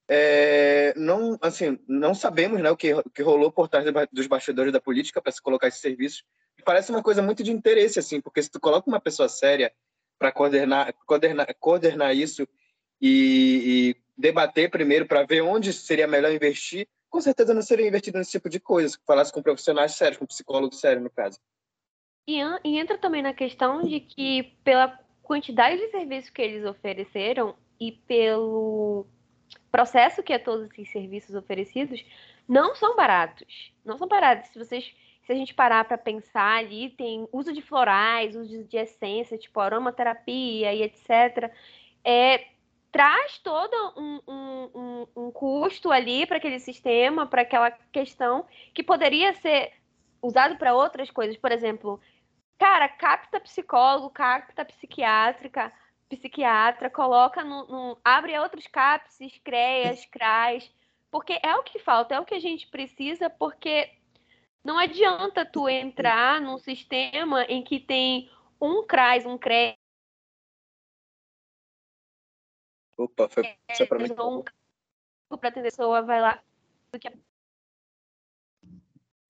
é, 0.08 0.94
não, 0.96 1.38
assim, 1.42 1.80
não 1.88 2.14
sabemos 2.14 2.62
né, 2.62 2.70
o, 2.70 2.78
que, 2.78 2.92
que 3.14 3.24
rolou 3.24 3.52
por 3.52 3.68
trás 3.68 3.86
dos 4.12 4.28
bastidores 4.28 4.72
da 4.72 4.80
política 4.80 5.22
para 5.22 5.32
se 5.32 5.42
colocar 5.42 5.68
esses 5.68 5.82
serviços. 5.82 6.24
Parece 6.64 6.92
uma 6.92 7.02
coisa 7.02 7.22
muito 7.22 7.44
de 7.44 7.52
interesse, 7.52 8.00
assim, 8.00 8.22
porque 8.22 8.42
se 8.42 8.50
tu 8.50 8.60
coloca 8.60 8.90
uma 8.90 9.00
pessoa 9.00 9.28
séria 9.28 9.72
para 10.18 10.32
coordenar, 10.32 10.94
coordenar, 11.06 11.56
coordenar 11.60 12.16
isso 12.16 12.48
e, 13.02 13.96
e 13.96 13.96
debater 14.18 14.70
primeiro 14.70 15.06
para 15.06 15.26
ver 15.26 15.42
onde 15.42 15.74
seria 15.74 16.08
melhor 16.08 16.32
investir, 16.32 16.88
com 17.10 17.22
certeza 17.22 17.54
não 17.54 17.62
seria 17.62 17.88
investido 17.88 18.18
nesse 18.18 18.32
tipo 18.32 18.50
de 18.50 18.60
coisa, 18.60 18.90
se 18.90 18.98
falasse 19.06 19.32
com 19.32 19.42
profissionais 19.42 19.96
sérios, 19.96 20.18
com 20.18 20.26
psicólogos 20.26 20.80
sérios, 20.80 21.04
no 21.04 21.10
caso. 21.10 21.40
E, 22.28 22.40
e 22.64 22.80
entra 22.80 22.98
também 22.98 23.22
na 23.22 23.34
questão 23.34 23.84
de 23.84 24.00
que, 24.00 24.56
pela 24.64 25.00
quantidade 25.22 25.78
de 25.78 25.92
serviços 25.92 26.30
que 26.30 26.42
eles 26.42 26.66
ofereceram, 26.66 27.56
e 27.80 27.92
pelo 27.92 29.06
processo 29.72 30.24
que 30.24 30.34
é 30.34 30.40
todos 30.40 30.70
esses 30.72 30.92
serviços 30.92 31.36
oferecidos, 31.36 32.04
não 32.48 32.76
são 32.76 32.96
baratos. 32.96 33.74
Não 33.84 33.98
são 33.98 34.08
baratos. 34.08 34.50
Se 34.50 34.58
vocês 34.58 34.96
se 35.26 35.32
a 35.32 35.36
gente 35.36 35.56
parar 35.56 35.84
para 35.86 35.98
pensar 35.98 36.60
ali, 36.60 36.92
tem 36.92 37.28
uso 37.32 37.52
de 37.52 37.60
florais, 37.60 38.36
uso 38.36 38.64
de 38.64 38.78
essência, 38.78 39.38
tipo 39.38 39.60
aromaterapia 39.60 40.72
e 40.72 40.84
etc. 40.84 41.52
É, 42.04 42.46
traz 42.96 43.38
todo 43.40 43.76
um, 43.98 44.22
um, 44.26 44.70
um, 44.74 45.08
um 45.18 45.32
custo 45.32 45.92
ali 45.92 46.26
para 46.26 46.38
aquele 46.38 46.62
sistema, 46.62 47.28
para 47.28 47.42
aquela 47.42 47.70
questão 47.92 48.46
que 48.74 48.82
poderia 48.82 49.34
ser 49.34 49.74
usado 50.22 50.56
para 50.56 50.74
outras 50.74 51.12
coisas. 51.12 51.36
Por 51.36 51.52
exemplo, 51.52 52.00
cara, 52.58 52.88
capta 52.88 53.38
psicólogo, 53.42 54.10
capta 54.12 54.64
psiquiátrica, 54.64 55.74
psiquiatra, 56.08 56.90
coloca 56.90 57.44
no, 57.44 57.68
no 57.68 57.98
abre 58.02 58.40
outros 58.40 58.66
CAPS, 58.66 59.20
CREAS, 59.44 60.06
CRAS, 60.06 60.72
porque 61.12 61.38
é 61.44 61.54
o 61.54 61.64
que 61.64 61.80
falta, 61.80 62.16
é 62.16 62.20
o 62.22 62.26
que 62.26 62.36
a 62.36 62.40
gente 62.40 62.66
precisa, 62.68 63.30
porque 63.30 63.92
não 64.64 64.80
adianta 64.80 65.44
tu 65.44 65.68
entrar 65.68 66.40
num 66.40 66.58
sistema 66.58 67.44
em 67.50 67.62
que 67.62 67.78
tem 67.78 68.32
um 68.62 68.88
CRAS, 68.88 69.26
um 69.26 69.38
CREA. 69.38 69.76
Opa, 72.98 73.28
foi 73.28 73.44
é, 73.68 73.86
para 73.86 74.00
mim. 74.00 74.10
Um 75.32 75.38
para 75.38 75.50
atender 75.50 75.68
a 75.68 75.72
pessoa, 75.72 76.02
vai 76.02 76.22
lá. 76.22 76.42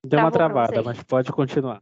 Deu 0.06 0.20
uma 0.20 0.32
travada, 0.32 0.84
mas 0.84 1.02
pode 1.04 1.32
continuar. 1.32 1.82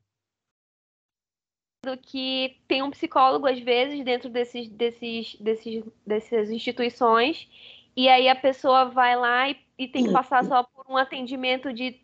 Do 1.84 1.98
que 1.98 2.62
tem 2.68 2.82
um 2.82 2.92
psicólogo, 2.92 3.46
às 3.46 3.60
vezes, 3.60 4.04
dentro 4.06 4.30
desses, 4.30 4.70
desses, 4.70 5.36
desses, 5.36 5.84
dessas 6.08 6.50
instituições, 6.50 7.50
e 7.96 8.08
aí 8.08 8.30
a 8.30 8.36
pessoa 8.36 8.86
vai 8.86 9.18
lá 9.18 9.50
e, 9.50 9.60
e 9.78 9.88
tem 9.90 10.06
que 10.06 10.14
passar 10.14 10.46
só 10.46 10.64
por 10.64 10.86
um 10.90 10.96
atendimento 10.96 11.74
de 11.74 12.02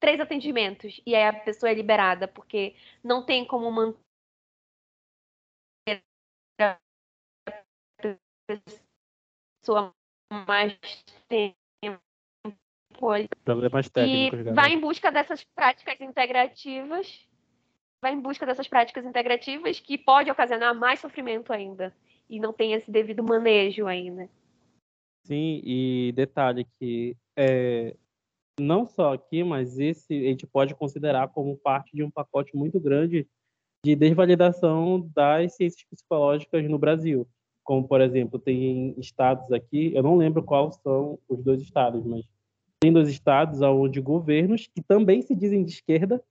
três 0.00 0.18
atendimentos 0.18 1.00
e 1.06 1.14
aí 1.14 1.28
a 1.28 1.32
pessoa 1.32 1.70
é 1.70 1.74
liberada, 1.74 2.26
porque 2.26 2.74
não 3.04 3.24
tem 3.24 3.44
como 3.44 3.70
manter 3.70 4.02
a 6.58 6.76
pessoa 9.62 9.94
mais 10.46 10.76
tempo. 11.28 11.56
Problemas 13.44 13.88
técnicos, 13.88 14.40
e 14.40 14.52
vai 14.52 14.72
em 14.72 14.80
busca 14.80 15.10
dessas 15.10 15.42
práticas 15.42 16.00
integrativas, 16.00 17.26
vai 18.00 18.12
em 18.12 18.20
busca 18.20 18.44
dessas 18.44 18.68
práticas 18.68 19.04
integrativas 19.04 19.80
que 19.80 19.96
pode 19.96 20.30
ocasionar 20.30 20.74
mais 20.74 21.00
sofrimento 21.00 21.52
ainda 21.52 21.94
e 22.28 22.38
não 22.38 22.52
tem 22.52 22.74
esse 22.74 22.90
devido 22.90 23.22
manejo 23.22 23.86
ainda. 23.86 24.28
Sim, 25.24 25.60
e 25.64 26.12
detalhe 26.14 26.66
que 26.78 27.16
é, 27.36 27.96
não 28.58 28.86
só 28.86 29.14
aqui, 29.14 29.42
mas 29.42 29.78
esse 29.78 30.14
a 30.14 30.28
gente 30.30 30.46
pode 30.46 30.74
considerar 30.74 31.28
como 31.28 31.56
parte 31.56 31.96
de 31.96 32.04
um 32.04 32.10
pacote 32.10 32.56
muito 32.56 32.78
grande 32.78 33.26
de 33.84 33.96
desvalidação 33.96 35.00
das 35.12 35.56
ciências 35.56 35.84
psicológicas 35.90 36.68
no 36.68 36.78
Brasil. 36.78 37.26
Como, 37.64 37.86
por 37.86 38.00
exemplo, 38.00 38.38
tem 38.38 38.94
estados 38.98 39.50
aqui, 39.52 39.94
eu 39.94 40.02
não 40.02 40.16
lembro 40.16 40.42
quais 40.42 40.76
são 40.82 41.18
os 41.28 41.42
dois 41.42 41.60
estados, 41.60 42.04
mas 42.04 42.24
tem 42.80 42.92
dois 42.92 43.08
estados 43.08 43.60
onde 43.62 44.00
governos, 44.00 44.66
que 44.66 44.82
também 44.82 45.22
se 45.22 45.34
dizem 45.34 45.64
de 45.64 45.72
esquerda, 45.72 46.22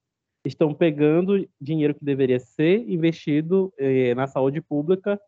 estão 0.46 0.74
pegando 0.74 1.48
dinheiro 1.60 1.96
que 1.96 2.04
deveria 2.04 2.40
ser 2.40 2.90
investido 2.90 3.74
eh, 3.78 4.14
na 4.16 4.28
saúde 4.28 4.60
pública 4.60 5.22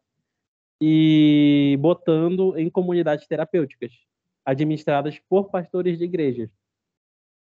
e 0.81 1.77
botando 1.79 2.57
em 2.57 2.69
comunidades 2.69 3.27
terapêuticas, 3.27 3.91
administradas 4.45 5.19
por 5.29 5.49
pastores 5.49 5.97
de 5.97 6.03
igrejas 6.03 6.49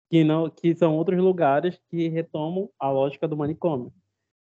que 0.09 0.23
não 0.23 0.49
que 0.49 0.75
são 0.75 0.97
outros 0.97 1.19
lugares 1.19 1.79
que 1.89 2.07
retomam 2.07 2.69
a 2.79 2.89
lógica 2.89 3.27
do 3.27 3.37
manicômio. 3.37 3.93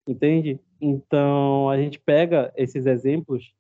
Entende? 0.08 0.60
Então, 0.80 1.70
a 1.70 1.78
gente 1.78 2.00
pega 2.00 2.54
esses 2.56 2.86
exemplos 2.86 3.52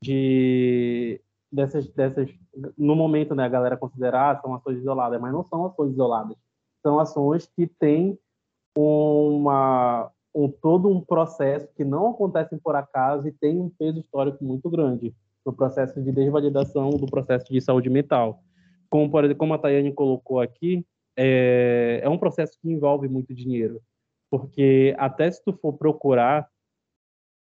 de 0.00 1.20
dessas 1.50 1.88
dessas 1.90 2.30
no 2.76 2.94
momento, 2.94 3.34
né, 3.34 3.44
a 3.44 3.48
galera 3.48 3.76
considerar 3.76 4.40
são 4.40 4.54
ações 4.54 4.78
isoladas, 4.78 5.20
mas 5.20 5.32
não 5.32 5.44
são 5.44 5.66
ações 5.66 5.92
isoladas. 5.92 6.36
São 6.82 6.98
ações 6.98 7.46
que 7.46 7.66
têm 7.66 8.18
uma 8.76 10.10
um, 10.34 10.48
todo 10.48 10.88
um 10.88 11.00
processo 11.00 11.68
que 11.74 11.84
não 11.84 12.10
acontecem 12.10 12.58
por 12.58 12.74
acaso 12.74 13.28
e 13.28 13.32
tem 13.32 13.58
um 13.58 13.68
peso 13.68 14.00
histórico 14.00 14.42
muito 14.44 14.68
grande 14.70 15.14
no 15.44 15.52
processo 15.52 16.00
de 16.00 16.12
desvalidação 16.12 16.90
do 16.90 17.06
processo 17.06 17.52
de 17.52 17.60
saúde 17.60 17.90
mental. 17.90 18.42
Como, 18.88 19.10
por 19.10 19.24
exemplo, 19.24 19.38
como 19.38 19.54
a 19.54 19.58
Tayane 19.58 19.92
colocou 19.92 20.40
aqui, 20.40 20.86
é, 21.16 22.00
é 22.02 22.08
um 22.08 22.18
processo 22.18 22.58
que 22.60 22.70
envolve 22.70 23.08
muito 23.08 23.34
dinheiro, 23.34 23.80
porque 24.30 24.94
até 24.98 25.30
se 25.30 25.42
tu 25.44 25.52
for 25.52 25.74
procurar 25.74 26.48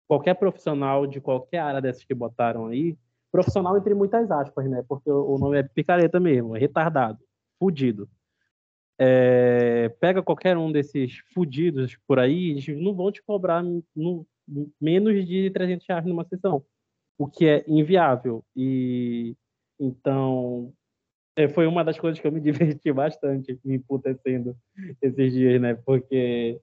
qualquer 0.08 0.36
profissional 0.36 1.06
de 1.06 1.20
qualquer 1.20 1.60
área 1.60 1.82
dessas 1.82 2.04
que 2.04 2.14
botaram 2.14 2.68
aí, 2.68 2.98
profissional 3.32 3.78
entre 3.78 3.94
muitas 3.94 4.32
aspas, 4.32 4.70
né? 4.70 4.84
Porque 4.88 5.10
o 5.10 5.38
nome 5.38 5.60
é 5.60 5.64
picareta 5.64 6.20
mesmo, 6.20 6.56
é 6.56 6.60
retardado, 6.60 7.20
fudido. 7.60 8.10
É, 9.00 9.90
pega 10.00 10.24
qualquer 10.24 10.58
um 10.58 10.72
desses 10.72 11.20
fudidos 11.34 11.98
por 12.08 12.18
aí, 12.18 12.52
eles 12.52 12.68
não 12.82 12.96
vão 12.96 13.12
te 13.12 13.22
cobrar 13.22 13.64
no, 13.64 14.26
menos 14.80 15.28
de 15.28 15.52
300 15.52 15.86
reais 15.88 16.06
numa 16.06 16.26
sessão, 16.26 16.64
o 17.18 17.28
que 17.28 17.46
é 17.48 17.64
inviável. 17.68 18.44
E 18.56 19.36
então 19.80 20.74
é, 21.36 21.48
foi 21.48 21.68
uma 21.68 21.84
das 21.84 22.00
coisas 22.00 22.20
que 22.20 22.26
eu 22.26 22.32
me 22.32 22.40
diverti 22.42 22.92
bastante 22.92 23.60
me 23.64 23.76
emputecendo 23.76 24.56
esses 25.02 25.34
dias, 25.34 25.62
né? 25.62 25.76
Porque 25.76 26.60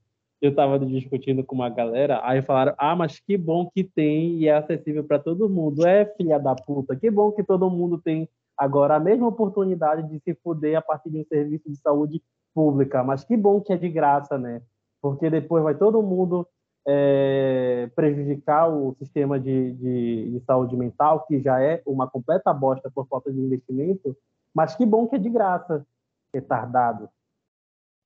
eu 0.46 0.50
estava 0.50 0.78
discutindo 0.78 1.44
com 1.44 1.54
uma 1.54 1.68
galera, 1.68 2.20
aí 2.24 2.42
falaram: 2.42 2.74
ah, 2.78 2.94
mas 2.96 3.18
que 3.20 3.36
bom 3.36 3.68
que 3.72 3.84
tem 3.84 4.38
e 4.38 4.48
é 4.48 4.56
acessível 4.56 5.04
para 5.04 5.18
todo 5.18 5.48
mundo. 5.48 5.86
É, 5.86 6.04
filha 6.16 6.38
da 6.38 6.54
puta, 6.54 6.96
que 6.96 7.10
bom 7.10 7.32
que 7.32 7.42
todo 7.42 7.70
mundo 7.70 7.98
tem 7.98 8.28
agora 8.56 8.96
a 8.96 9.00
mesma 9.00 9.28
oportunidade 9.28 10.08
de 10.08 10.20
se 10.20 10.34
fuder 10.42 10.76
a 10.76 10.82
partir 10.82 11.10
de 11.10 11.18
um 11.18 11.24
serviço 11.24 11.68
de 11.68 11.76
saúde 11.76 12.22
pública. 12.54 13.02
Mas 13.02 13.24
que 13.24 13.36
bom 13.36 13.60
que 13.60 13.72
é 13.72 13.76
de 13.76 13.88
graça, 13.88 14.38
né? 14.38 14.62
Porque 15.02 15.28
depois 15.28 15.62
vai 15.62 15.74
todo 15.74 16.02
mundo 16.02 16.46
é, 16.86 17.90
prejudicar 17.96 18.68
o 18.68 18.94
sistema 18.98 19.40
de, 19.40 19.72
de, 19.72 20.30
de 20.32 20.40
saúde 20.44 20.76
mental, 20.76 21.26
que 21.26 21.40
já 21.40 21.60
é 21.60 21.82
uma 21.86 22.08
completa 22.08 22.52
bosta 22.52 22.90
por 22.90 23.06
falta 23.06 23.32
de 23.32 23.40
investimento 23.40 24.16
mas 24.54 24.76
que 24.76 24.86
bom 24.86 25.08
que 25.08 25.16
é 25.16 25.18
de 25.18 25.28
graça, 25.28 25.84
retardado. 26.32 27.10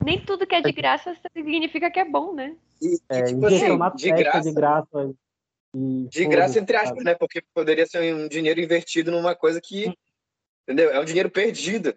Nem 0.05 0.25
tudo 0.25 0.47
que 0.47 0.55
é 0.55 0.61
de 0.61 0.73
graça 0.73 1.17
significa 1.33 1.90
que 1.90 1.99
é 1.99 2.05
bom, 2.05 2.33
né? 2.33 2.57
E, 2.81 2.99
é, 3.09 3.23
tipo 3.25 3.47
assim, 3.47 3.97
de 3.97 4.12
graça. 4.12 4.43
De 4.43 4.52
graça, 4.52 5.14
de 5.75 6.26
graça 6.26 6.59
entre 6.59 6.76
aspas, 6.76 7.05
né? 7.05 7.14
Porque 7.14 7.43
poderia 7.52 7.87
ser 7.87 8.14
um 8.14 8.28
dinheiro 8.28 8.61
invertido 8.61 9.11
numa 9.11 9.35
coisa 9.35 9.61
que, 9.61 9.93
entendeu? 10.62 10.90
É 10.90 11.00
um 11.00 11.05
dinheiro 11.05 11.31
perdido. 11.31 11.95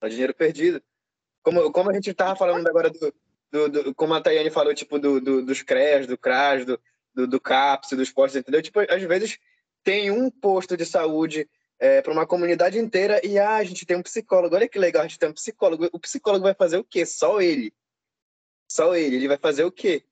É 0.00 0.06
um 0.06 0.08
dinheiro 0.08 0.34
perdido. 0.34 0.82
Como, 1.42 1.70
como 1.70 1.90
a 1.90 1.92
gente 1.92 2.10
estava 2.10 2.34
falando 2.34 2.66
agora 2.66 2.90
do, 2.90 3.14
do, 3.50 3.68
do, 3.68 3.94
como 3.94 4.14
a 4.14 4.20
Tayane 4.20 4.50
falou, 4.50 4.74
tipo, 4.74 4.98
do, 4.98 5.20
do, 5.20 5.44
dos 5.44 5.62
CREAS, 5.62 6.06
do 6.06 6.18
CRAS, 6.18 6.64
do, 6.64 6.80
do, 7.14 7.26
do 7.26 7.40
CAPS, 7.40 7.90
dos 7.90 8.10
postos, 8.10 8.40
entendeu? 8.40 8.62
Tipo, 8.62 8.80
às 8.80 9.02
vezes 9.02 9.38
tem 9.84 10.10
um 10.10 10.30
posto 10.30 10.76
de 10.76 10.84
saúde 10.84 11.48
é, 11.78 12.00
para 12.00 12.12
uma 12.12 12.26
comunidade 12.26 12.78
inteira 12.78 13.20
e 13.24 13.38
ah, 13.38 13.56
a 13.56 13.64
gente 13.64 13.84
tem 13.84 13.96
um 13.96 14.02
psicólogo. 14.02 14.54
Olha 14.54 14.68
que 14.68 14.78
legal, 14.78 15.02
a 15.02 15.06
gente 15.06 15.18
tem 15.18 15.28
um 15.28 15.34
psicólogo. 15.34 15.88
O 15.92 15.98
psicólogo 15.98 16.44
vai 16.44 16.54
fazer 16.54 16.78
o 16.78 16.84
quê? 16.84 17.04
Só 17.04 17.40
ele. 17.40 17.72
Só 18.70 18.94
ele. 18.94 19.16
Ele 19.16 19.28
vai 19.28 19.38
fazer 19.38 19.64
o 19.64 19.72
quê? 19.72 20.04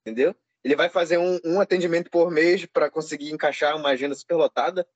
Entendeu? 0.00 0.34
Ele 0.64 0.76
vai 0.76 0.88
fazer 0.88 1.18
um, 1.18 1.38
um 1.44 1.60
atendimento 1.60 2.10
por 2.10 2.30
mês 2.30 2.66
para 2.66 2.90
conseguir 2.90 3.32
encaixar 3.32 3.76
uma 3.76 3.90
agenda 3.90 4.14
superlotada, 4.14 4.86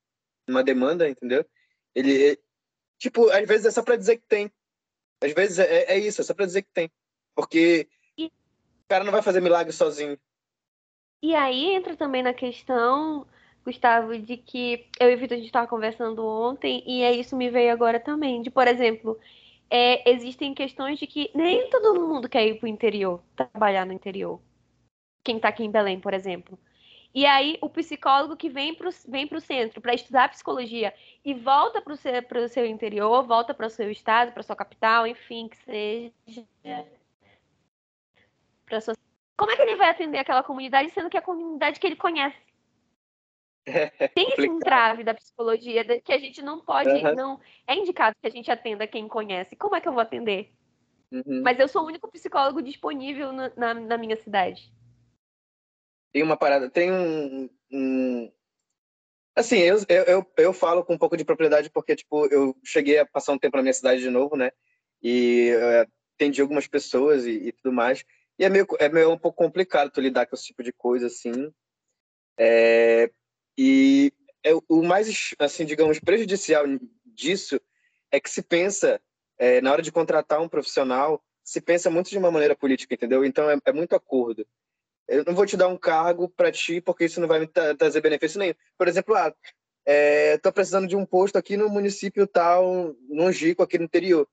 uma 0.49 0.63
demanda, 0.63 1.09
entendeu? 1.09 1.45
Ele, 1.95 2.39
tipo, 2.99 3.31
às 3.31 3.47
vezes 3.47 3.67
é 3.67 3.71
só 3.71 3.83
para 3.83 3.97
dizer 3.97 4.19
que 4.19 4.27
tem. 4.29 4.51
Às 5.23 5.33
vezes 5.33 5.59
é, 5.59 5.95
é 5.95 5.99
isso, 5.99 6.21
é 6.21 6.25
só 6.25 6.35
para 6.35 6.47
dizer 6.47 6.63
que 6.63 6.71
tem. 6.73 6.91
Porque 7.35 7.89
o 8.19 8.89
cara 8.89 9.05
não 9.05 9.13
vai 9.13 9.23
fazer 9.23 9.41
milagre 9.41 9.73
sozinho. 9.73 10.19
E 11.23 11.35
aí 11.35 11.75
entra 11.75 11.97
também 11.97 12.23
na 12.23 12.33
questão 12.33 13.27
Gustavo, 13.67 14.17
de 14.17 14.37
que 14.37 14.87
eu 15.01 15.11
e 15.11 15.17
Vitor 15.17 15.35
a 15.35 15.39
gente 15.39 15.49
estava 15.49 15.67
conversando 15.67 16.25
ontem, 16.25 16.85
e 16.87 17.03
é 17.03 17.13
isso 17.13 17.37
me 17.37 17.51
veio 17.51 17.73
agora 17.73 17.99
também. 17.99 18.41
De, 18.41 18.49
por 18.49 18.69
exemplo, 18.69 19.19
é, 19.69 20.09
existem 20.09 20.55
questões 20.55 21.01
de 21.01 21.07
que 21.07 21.31
nem 21.35 21.69
todo 21.69 22.01
mundo 22.01 22.29
quer 22.29 22.47
ir 22.47 22.61
para 22.61 22.67
o 22.67 22.69
interior, 22.69 23.21
trabalhar 23.35 23.85
no 23.85 23.93
interior. 23.93 24.41
Quem 25.25 25.37
está 25.37 25.49
aqui 25.49 25.65
em 25.65 25.71
Belém, 25.71 25.99
por 25.99 26.15
exemplo. 26.15 26.57
E 27.13 27.27
aí, 27.27 27.59
o 27.61 27.69
psicólogo 27.69 28.37
que 28.37 28.49
vem 28.49 28.73
para 28.73 28.89
o 28.89 28.93
vem 29.09 29.29
centro 29.41 29.81
para 29.81 29.95
estudar 29.95 30.29
psicologia 30.29 30.95
e 31.25 31.35
volta 31.35 31.83
para 31.83 31.93
o 31.93 31.97
seu, 31.97 32.13
seu 32.49 32.67
interior, 32.67 33.27
volta 33.27 33.53
para 33.53 33.67
o 33.67 33.71
seu 33.71 33.91
estado, 33.91 34.33
para 34.33 34.43
sua 34.45 34.55
capital, 34.55 35.07
enfim, 35.07 35.49
que 35.49 35.57
seja. 35.57 36.13
Sua... 38.81 38.95
Como 39.37 39.51
é 39.51 39.57
que 39.57 39.63
ele 39.63 39.77
vai 39.77 39.89
atender 39.91 40.19
aquela 40.19 40.43
comunidade, 40.45 40.91
sendo 40.91 41.11
que 41.11 41.17
é 41.17 41.21
a 41.21 41.23
comunidade 41.23 41.81
que 41.81 41.87
ele 41.87 41.97
conhece? 41.97 42.46
Tem 44.15 44.29
esse 44.29 44.47
entrave 44.47 45.03
da 45.03 45.13
psicologia 45.13 45.85
que 46.01 46.13
a 46.13 46.19
gente 46.19 46.41
não 46.41 46.61
pode, 46.61 46.89
uhum. 46.89 47.15
não 47.15 47.41
é 47.67 47.75
indicado 47.75 48.15
que 48.21 48.27
a 48.27 48.31
gente 48.31 48.51
atenda 48.51 48.87
quem 48.87 49.09
conhece. 49.09 49.57
Como 49.57 49.75
é 49.75 49.81
que 49.81 49.89
eu 49.89 49.93
vou 49.93 50.01
atender? 50.01 50.53
Uhum. 51.11 51.43
Mas 51.43 51.59
eu 51.59 51.69
sou 51.69 51.83
o 51.83 51.87
único 51.87 52.11
psicólogo 52.11 52.63
disponível 52.63 53.33
na, 53.33 53.53
na, 53.57 53.75
na, 53.75 53.99
minha 53.99 54.17
cidade. 54.17 54.73
Tem 56.13 56.23
uma 56.23 56.37
parada, 56.37 56.71
tem 56.71 56.93
um, 56.93 57.51
um... 57.71 58.33
assim, 59.35 59.59
eu, 59.59 59.79
eu, 60.07 60.27
eu 60.37 60.53
falo 60.53 60.85
com 60.85 60.95
um 60.95 60.99
pouco 60.99 61.17
de 61.17 61.25
propriedade 61.25 61.71
porque 61.71 61.95
tipo 61.95 62.27
eu 62.27 62.57
cheguei 62.65 62.99
a 62.99 63.07
passar 63.07 63.33
um 63.33 63.39
tempo 63.39 63.57
na 63.57 63.63
minha 63.63 63.75
cidade 63.75 64.01
de 64.01 64.11
novo, 64.11 64.37
né? 64.37 64.51
E 65.03 65.53
uh, 65.55 65.91
atendi 66.15 66.41
algumas 66.41 66.67
pessoas 66.67 67.27
e, 67.27 67.49
e 67.49 67.53
tudo 67.53 67.73
mais. 67.73 68.05
E 68.39 68.45
é 68.45 68.49
meio, 68.49 68.67
é 68.79 68.89
meio 68.89 69.11
um 69.11 69.19
pouco 69.19 69.43
complicado 69.43 69.91
tu 69.91 70.01
lidar 70.01 70.27
com 70.27 70.35
esse 70.35 70.47
tipo 70.47 70.63
de 70.63 70.73
coisa, 70.73 71.07
assim. 71.07 71.53
É, 72.39 73.11
e 73.57 74.13
é, 74.45 74.53
o 74.69 74.83
mais, 74.83 75.35
assim, 75.39 75.65
digamos, 75.65 75.99
prejudicial 75.99 76.65
disso 77.05 77.61
é 78.11 78.21
que 78.21 78.31
se 78.31 78.43
pensa, 78.43 79.01
é, 79.39 79.61
na 79.61 79.73
hora 79.73 79.83
de 79.83 79.91
contratar 79.93 80.41
um 80.41 80.49
profissional, 80.49 81.23
se 81.43 81.61
pensa 81.61 81.91
muito 81.91 82.11
de 82.11 82.19
uma 82.19 82.31
maneira 82.31 82.55
política, 82.55 82.95
entendeu? 82.95 83.25
Então 83.25 83.51
é, 83.51 83.59
é 83.65 83.73
muito 83.73 83.95
acordo. 83.95 84.47
Eu 85.09 85.25
não 85.25 85.35
vou 85.35 85.47
te 85.47 85.57
dar 85.57 85.69
um 85.69 85.77
cargo 85.77 86.29
para 86.29 86.51
ti 86.51 86.81
porque 86.81 87.05
isso 87.05 87.21
não 87.21 87.29
vai 87.29 87.41
me 87.41 87.47
trazer 87.47 88.01
benefício 88.01 88.39
nenhum. 88.39 88.55
Por 88.77 88.89
exemplo, 88.89 89.15
ah, 89.15 89.33
estou 89.87 90.53
precisando 90.53 90.89
de 90.89 90.97
um 90.97 91.07
posto 91.07 91.37
aqui 91.37 91.57
no 91.57 91.69
município 91.69 92.27
tal, 92.27 92.95
no 93.09 93.31
Gico, 93.31 93.63
aqui 93.63 93.79
no 93.79 93.85
interior. 93.85 94.29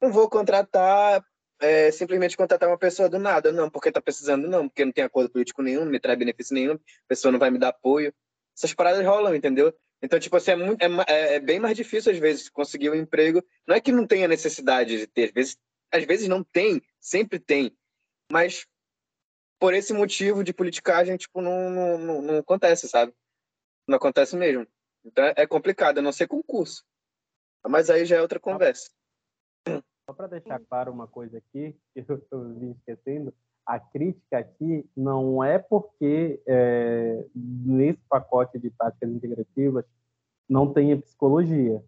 Não 0.00 0.12
vou 0.12 0.28
contratar 0.28 1.24
é, 1.60 1.90
simplesmente 1.90 2.36
contratar 2.36 2.68
uma 2.68 2.78
pessoa 2.78 3.08
do 3.08 3.18
nada, 3.18 3.52
não, 3.52 3.70
porque 3.70 3.88
está 3.88 4.00
precisando, 4.00 4.48
não, 4.48 4.68
porque 4.68 4.84
não 4.84 4.92
tem 4.92 5.04
acordo 5.04 5.30
político 5.30 5.62
nenhum, 5.62 5.84
não 5.84 5.92
me 5.92 6.00
traz 6.00 6.18
benefício 6.18 6.54
nenhum, 6.54 6.74
a 6.74 7.08
pessoa 7.08 7.30
não 7.30 7.38
vai 7.38 7.50
me 7.50 7.58
dar 7.58 7.68
apoio. 7.68 8.12
Essas 8.56 8.74
paradas 8.74 9.04
rolam, 9.04 9.34
entendeu? 9.34 9.74
Então, 10.02 10.18
tipo 10.18 10.36
assim, 10.36 10.52
é, 10.52 10.56
muito, 10.56 10.82
é, 10.82 10.86
é, 11.08 11.34
é, 11.34 11.40
bem 11.40 11.60
mais 11.60 11.76
difícil 11.76 12.10
às 12.12 12.18
vezes 12.18 12.48
conseguir 12.48 12.90
um 12.90 12.94
emprego. 12.94 13.44
Não 13.66 13.76
é 13.76 13.80
que 13.80 13.92
não 13.92 14.06
tenha 14.06 14.26
necessidade 14.26 14.98
de 14.98 15.06
ter, 15.06 15.24
às 15.24 15.32
vezes, 15.32 15.58
às 15.92 16.04
vezes 16.04 16.28
não 16.28 16.42
tem, 16.42 16.82
sempre 16.98 17.38
tem. 17.38 17.76
Mas 18.32 18.66
por 19.58 19.74
esse 19.74 19.92
motivo 19.92 20.42
de 20.42 20.54
politicagem, 20.54 21.16
tipo, 21.16 21.42
não, 21.42 21.98
não, 21.98 22.22
não 22.22 22.38
acontece, 22.38 22.88
sabe? 22.88 23.14
Não 23.86 23.96
acontece 23.96 24.36
mesmo. 24.36 24.66
Então 25.04 25.24
é 25.36 25.46
complicado, 25.46 25.98
a 25.98 26.02
não 26.02 26.12
ser 26.12 26.26
concurso. 26.26 26.84
Mas 27.66 27.90
aí 27.90 28.06
já 28.06 28.16
é 28.16 28.22
outra 28.22 28.40
conversa. 28.40 28.90
Só 30.06 30.14
para 30.14 30.28
deixar 30.28 30.58
claro 30.60 30.90
uma 30.90 31.06
coisa 31.06 31.38
aqui, 31.38 31.76
que 31.94 32.04
eu 32.08 32.16
estou 32.16 32.42
me 32.44 32.72
esquecendo, 32.72 33.34
a 33.70 33.78
crítica 33.78 34.36
aqui 34.36 34.84
não 34.96 35.44
é 35.44 35.56
porque 35.56 36.42
é, 36.44 37.24
nesse 37.36 38.00
pacote 38.08 38.58
de 38.58 38.68
táticas 38.70 39.08
integrativas 39.08 39.84
não 40.48 40.72
tenha 40.72 41.00
psicologia. 41.00 41.80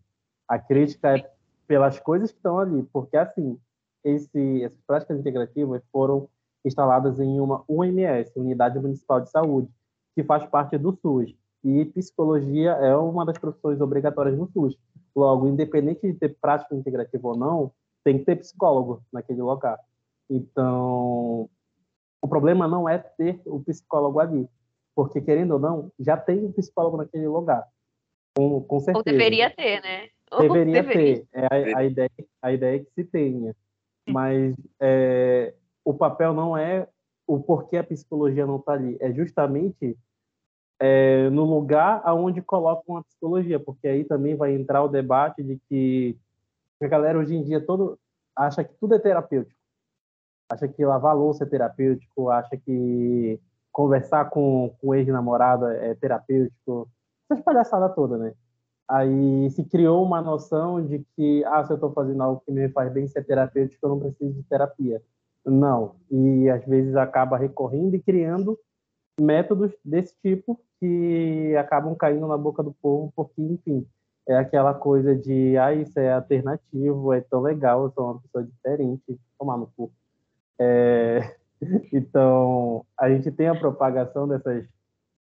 A 0.46 0.60
crítica 0.60 1.18
é 1.18 1.28
pelas 1.66 1.98
coisas 1.98 2.30
que 2.30 2.36
estão 2.36 2.60
ali, 2.60 2.84
porque 2.92 3.16
assim, 3.16 3.58
esse, 4.04 4.62
essas 4.62 4.80
práticas 4.86 5.18
integrativas 5.18 5.82
foram 5.90 6.28
instaladas 6.64 7.18
em 7.18 7.40
uma 7.40 7.64
UMS, 7.68 8.30
Unidade 8.36 8.78
Municipal 8.78 9.20
de 9.20 9.30
Saúde, 9.30 9.68
que 10.14 10.22
faz 10.22 10.46
parte 10.46 10.78
do 10.78 10.96
SUS. 11.02 11.34
E 11.64 11.84
psicologia 11.86 12.70
é 12.74 12.94
uma 12.94 13.26
das 13.26 13.38
profissões 13.38 13.80
obrigatórias 13.80 14.38
no 14.38 14.48
SUS. 14.52 14.78
Logo, 15.16 15.48
independente 15.48 16.06
de 16.06 16.14
ter 16.14 16.36
prática 16.40 16.76
integrativa 16.76 17.26
ou 17.26 17.36
não, 17.36 17.72
tem 18.04 18.20
que 18.20 18.24
ter 18.24 18.36
psicólogo 18.36 19.02
naquele 19.12 19.42
local. 19.42 19.76
Então, 20.30 21.50
o 22.22 22.28
problema 22.28 22.68
não 22.68 22.88
é 22.88 22.98
ter 22.98 23.42
o 23.44 23.60
psicólogo 23.60 24.20
ali, 24.20 24.48
porque 24.94 25.20
querendo 25.20 25.52
ou 25.52 25.58
não, 25.58 25.92
já 25.98 26.16
tem 26.16 26.44
um 26.44 26.52
psicólogo 26.52 26.96
naquele 26.96 27.26
lugar. 27.26 27.66
Com, 28.36 28.62
com 28.62 28.80
certeza. 28.80 28.98
Ou 28.98 29.04
deveria 29.04 29.50
ter, 29.50 29.82
né? 29.82 30.08
Deveria, 30.38 30.82
deveria. 30.82 31.16
ter. 31.16 31.26
É 31.32 31.74
a, 31.74 31.78
a, 31.78 31.84
ideia, 31.84 32.10
a 32.40 32.52
ideia 32.52 32.76
é 32.76 32.78
que 32.78 32.90
se 32.94 33.04
tenha. 33.04 33.54
Mas 34.08 34.54
é, 34.80 35.52
o 35.84 35.92
papel 35.92 36.32
não 36.32 36.56
é 36.56 36.88
o 37.26 37.40
porquê 37.40 37.76
a 37.76 37.84
psicologia 37.84 38.46
não 38.46 38.56
está 38.56 38.72
ali. 38.72 38.96
É 39.00 39.12
justamente 39.12 39.96
é, 40.80 41.28
no 41.30 41.44
lugar 41.44 42.00
aonde 42.04 42.40
colocam 42.40 42.96
a 42.96 43.04
psicologia, 43.04 43.60
porque 43.60 43.86
aí 43.88 44.04
também 44.04 44.34
vai 44.34 44.54
entrar 44.54 44.82
o 44.82 44.88
debate 44.88 45.42
de 45.42 45.60
que 45.68 46.16
a 46.80 46.86
galera 46.88 47.18
hoje 47.18 47.36
em 47.36 47.44
dia 47.44 47.60
todo 47.60 47.98
acha 48.34 48.64
que 48.64 48.74
tudo 48.80 48.94
é 48.94 48.98
terapêutico. 48.98 49.61
Acha 50.52 50.68
que 50.68 50.84
lavar 50.84 51.16
louça 51.16 51.44
é 51.44 51.46
terapêutico, 51.46 52.28
acha 52.28 52.58
que 52.58 53.40
conversar 53.72 54.28
com, 54.28 54.74
o 54.82 54.94
ex-namorado 54.94 55.66
é 55.66 55.94
terapêutico. 55.94 56.90
Essa 57.30 57.42
palhaçada 57.42 57.88
toda, 57.88 58.18
né? 58.18 58.34
Aí 58.86 59.48
se 59.50 59.64
criou 59.64 60.04
uma 60.04 60.20
noção 60.20 60.84
de 60.84 61.02
que, 61.16 61.42
ah, 61.46 61.64
se 61.64 61.72
eu 61.72 61.76
estou 61.76 61.90
fazendo 61.94 62.22
algo 62.22 62.42
que 62.44 62.52
me 62.52 62.68
faz 62.68 62.92
bem, 62.92 63.08
se 63.08 63.18
é 63.18 63.22
terapêutico, 63.22 63.86
eu 63.86 63.88
não 63.88 63.98
preciso 63.98 64.34
de 64.34 64.42
terapia. 64.42 65.02
Não. 65.42 65.96
E 66.10 66.50
às 66.50 66.62
vezes 66.66 66.94
acaba 66.96 67.38
recorrendo 67.38 67.96
e 67.96 68.02
criando 68.02 68.58
métodos 69.18 69.72
desse 69.82 70.14
tipo 70.20 70.60
que 70.78 71.56
acabam 71.56 71.94
caindo 71.94 72.26
na 72.28 72.36
boca 72.36 72.62
do 72.62 72.74
povo, 72.74 73.10
porque, 73.16 73.40
enfim, 73.40 73.86
é 74.28 74.36
aquela 74.36 74.74
coisa 74.74 75.16
de, 75.16 75.56
ah, 75.56 75.72
isso 75.72 75.98
é 75.98 76.12
alternativo, 76.12 77.14
é 77.14 77.22
tão 77.22 77.40
legal, 77.40 77.84
eu 77.84 77.90
sou 77.92 78.04
uma 78.04 78.20
pessoa 78.20 78.44
diferente, 78.44 79.18
tomar 79.38 79.56
no 79.56 79.66
cu. 79.74 79.90
É... 80.58 81.36
Então, 81.92 82.84
a 82.98 83.08
gente 83.08 83.30
tem 83.30 83.46
a 83.46 83.54
propagação 83.54 84.26
dessas 84.26 84.66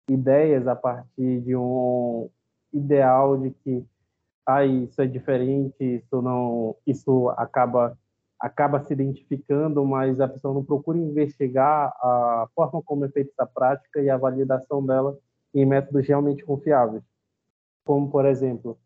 ideias 0.09 0.69
a 0.69 0.77
partir 0.77 1.41
de 1.41 1.57
um 1.57 2.31
ideal 2.73 3.37
de 3.37 3.51
que, 3.51 3.85
ah, 4.47 4.65
isso 4.65 5.03
é 5.03 5.07
diferente, 5.07 5.75
isso 5.83 6.23
não, 6.23 6.77
isso 6.87 7.29
acaba 7.31 7.99
acaba 8.41 8.85
se 8.85 8.93
identificando, 8.93 9.85
mas 9.85 10.21
a 10.21 10.29
pessoa 10.29 10.55
não 10.55 10.65
procura 10.65 10.97
investigar 10.97 11.89
a 12.01 12.47
forma 12.55 12.81
como 12.83 13.05
é 13.05 13.09
feita 13.09 13.33
essa 13.33 13.47
prática 13.47 14.01
e 14.01 14.09
a 14.09 14.17
validação 14.17 14.85
dela 14.85 15.19
em 15.53 15.67
métodos 15.67 16.07
realmente 16.07 16.45
confiáveis. 16.45 17.03
Como, 17.85 18.09
por 18.11 18.25
exemplo, 18.27 18.79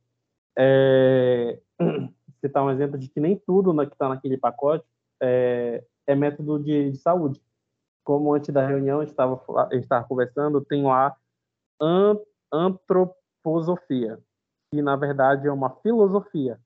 é, 0.57 1.59
citar 2.41 2.65
um 2.65 2.71
exemplo 2.71 2.99
de 2.99 3.09
que 3.09 3.21
nem 3.21 3.37
tudo 3.37 3.77
que 3.87 3.93
está 3.93 4.09
naquele 4.09 4.39
pacote 4.39 4.87
é, 5.21 5.85
é 6.07 6.15
método 6.15 6.59
de, 6.59 6.91
de, 6.91 6.99
saúde. 6.99 7.41
Como 8.05 8.35
antes 8.35 8.53
da 8.53 8.67
reunião 8.67 9.01
gente 9.01 9.11
estava, 9.11 9.41
gente 9.73 9.85
estava 9.85 10.07
conversando, 10.07 10.61
tem 10.65 10.83
lá 10.83 11.17
antroposofia, 12.53 14.19
que 14.73 14.83
na 14.83 14.97
verdade 14.97 15.47
é 15.47 15.53
uma 15.53 15.71
filosofia, 15.83 16.61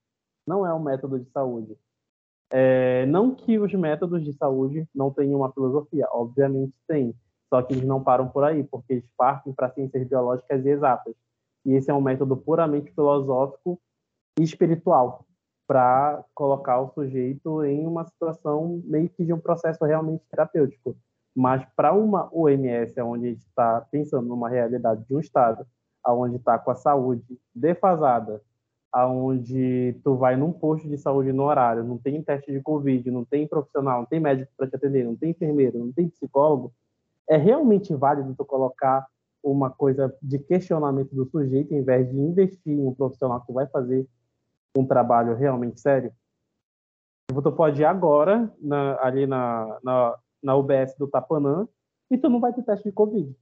não 0.47 0.65
é 0.65 0.73
um 0.73 0.79
método 0.79 1.19
de 1.19 1.29
saúde. 1.29 1.77
É, 2.51 3.05
não 3.07 3.35
que 3.35 3.59
os 3.59 3.73
métodos 3.73 4.23
de 4.23 4.33
saúde 4.33 4.87
não 4.95 5.11
tenham 5.11 5.39
uma 5.39 5.51
filosofia, 5.51 6.07
obviamente 6.11 6.73
tem, 6.87 7.13
só 7.49 7.61
que 7.61 7.73
eles 7.73 7.85
não 7.85 8.03
param 8.03 8.29
por 8.29 8.43
aí, 8.43 8.63
porque 8.63 8.93
eles 8.93 9.09
partem 9.17 9.53
para 9.53 9.69
ciências 9.71 10.07
biológicas 10.07 10.65
e 10.65 10.69
exatas. 10.69 11.15
E 11.65 11.73
esse 11.73 11.91
é 11.91 11.93
um 11.93 12.01
método 12.01 12.37
puramente 12.37 12.91
filosófico 12.93 13.79
e 14.39 14.43
espiritual 14.43 15.27
para 15.67 16.23
colocar 16.33 16.79
o 16.79 16.89
sujeito 16.89 17.63
em 17.65 17.85
uma 17.85 18.05
situação 18.05 18.81
meio 18.85 19.09
que 19.09 19.25
de 19.25 19.33
um 19.33 19.39
processo 19.39 19.83
realmente 19.83 20.23
terapêutico. 20.31 20.95
Mas 21.35 21.63
para 21.75 21.93
uma 21.93 22.29
OMS, 22.33 22.99
onde 23.01 23.27
a 23.27 23.29
gente 23.29 23.45
está 23.45 23.81
pensando 23.91 24.27
numa 24.27 24.49
realidade 24.49 25.03
de 25.05 25.13
um 25.13 25.19
Estado, 25.19 25.67
onde 26.07 26.37
está 26.37 26.57
com 26.57 26.71
a 26.71 26.75
saúde 26.75 27.37
defasada, 27.53 28.41
aonde 28.91 29.99
tu 30.03 30.15
vai 30.15 30.35
num 30.37 30.51
posto 30.51 30.87
de 30.87 30.97
saúde 30.97 31.33
no 31.33 31.43
horário, 31.43 31.83
não 31.83 31.97
tem 31.97 32.23
teste 32.23 32.51
de 32.51 32.61
Covid, 32.61 33.11
não 33.11 33.25
tem 33.25 33.45
profissional, 33.45 33.99
não 33.99 34.05
tem 34.07 34.19
médico 34.19 34.51
para 34.55 34.67
te 34.67 34.75
atender, 34.75 35.03
não 35.03 35.15
tem 35.15 35.31
enfermeiro, 35.31 35.77
não 35.77 35.91
tem 35.91 36.07
psicólogo, 36.07 36.73
é 37.29 37.35
realmente 37.35 37.93
válido 37.93 38.33
tu 38.35 38.45
colocar 38.45 39.05
uma 39.43 39.69
coisa 39.69 40.13
de 40.21 40.39
questionamento 40.39 41.13
do 41.13 41.25
sujeito, 41.25 41.73
em 41.73 41.83
vez 41.83 42.09
de 42.09 42.17
investir 42.17 42.73
em 42.73 42.87
um 42.87 42.93
profissional 42.93 43.41
que 43.41 43.51
vai 43.51 43.67
fazer 43.67 44.07
um 44.79 44.85
trabalho 44.85 45.35
realmente 45.35 45.79
sério? 45.79 46.11
Tu 47.27 47.51
pode 47.51 47.81
ir 47.81 47.85
agora, 47.85 48.51
na, 48.59 48.97
ali 49.01 49.27
na, 49.27 49.79
na, 49.83 50.17
na 50.41 50.55
UBS 50.55 50.95
do 50.97 51.07
Tapanã, 51.07 51.67
e 52.09 52.17
tu 52.17 52.29
não 52.29 52.39
vai 52.39 52.53
ter 52.53 52.63
teste 52.63 52.85
de 52.85 52.91
Covid. 52.91 53.35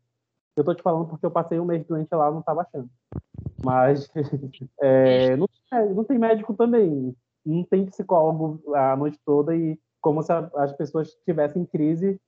Eu 0.56 0.64
tô 0.64 0.74
te 0.74 0.82
falando 0.82 1.08
porque 1.08 1.26
eu 1.26 1.32
passei 1.32 1.60
um 1.60 1.66
mês 1.66 1.86
doente 1.86 2.14
lá 2.14 2.30
e 2.30 2.34
não 2.34 2.42
tava 2.42 2.62
achando. 2.62 2.90
Mas 3.64 4.10
é, 4.82 5.36
não, 5.36 5.48
não, 5.94 6.04
tem 6.04 6.18
médico 6.18 6.54
também. 6.54 7.16
Não 7.46 7.64
tem 7.64 7.86
psicólogo 7.86 8.76
a 8.76 8.96
noite 8.96 9.20
toda 9.24 9.56
e 9.56 9.80
como 10.02 10.24
se 10.24 10.32
a, 10.32 10.50
as 10.56 10.74
pessoas 10.74 11.12
tivessem 11.26 11.66
crise 11.66 12.20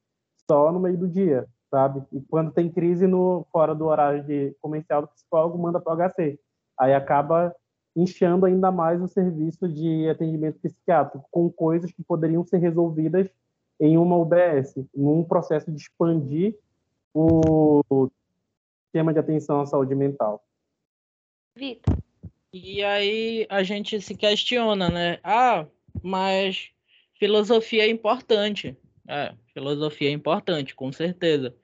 só 0.49 0.71
no 0.71 0.79
meio 0.79 0.97
do 0.97 1.07
dia 1.07 1.47
sabe? 1.69 2.03
E 2.11 2.21
quando 2.21 2.51
tem 2.51 2.71
crise 2.71 3.07
no 3.07 3.45
fora 3.51 3.75
do 3.75 3.85
horário 3.85 4.23
de 4.23 4.55
comercial 4.61 5.01
do 5.01 5.07
psicólogo, 5.09 5.57
manda 5.57 5.79
para 5.79 5.93
o 5.93 5.95
HC. 5.95 6.39
Aí 6.79 6.93
acaba 6.93 7.53
inchando 7.97 8.45
ainda 8.45 8.71
mais 8.71 9.01
o 9.01 9.07
serviço 9.07 9.67
de 9.67 10.07
atendimento 10.07 10.59
psiquiátrico 10.59 11.27
com 11.31 11.49
coisas 11.49 11.91
que 11.91 12.03
poderiam 12.03 12.45
ser 12.45 12.57
resolvidas 12.57 13.27
em 13.79 13.97
uma 13.97 14.15
UBS, 14.15 14.75
num 14.95 15.23
processo 15.23 15.71
de 15.71 15.81
expandir 15.81 16.55
o 17.11 18.09
sistema 18.85 19.11
de 19.11 19.19
atenção 19.19 19.61
à 19.61 19.65
saúde 19.65 19.95
mental. 19.95 20.45
Vitor. 21.55 21.97
E 22.53 22.83
aí 22.83 23.47
a 23.49 23.63
gente 23.63 23.99
se 23.99 24.15
questiona, 24.15 24.89
né? 24.89 25.19
Ah, 25.23 25.65
mas 26.03 26.69
filosofia 27.15 27.83
é 27.83 27.89
importante. 27.89 28.77
É, 29.07 29.33
filosofia 29.53 30.09
é 30.09 30.13
importante, 30.13 30.75
com 30.75 30.91
certeza. 30.91 31.55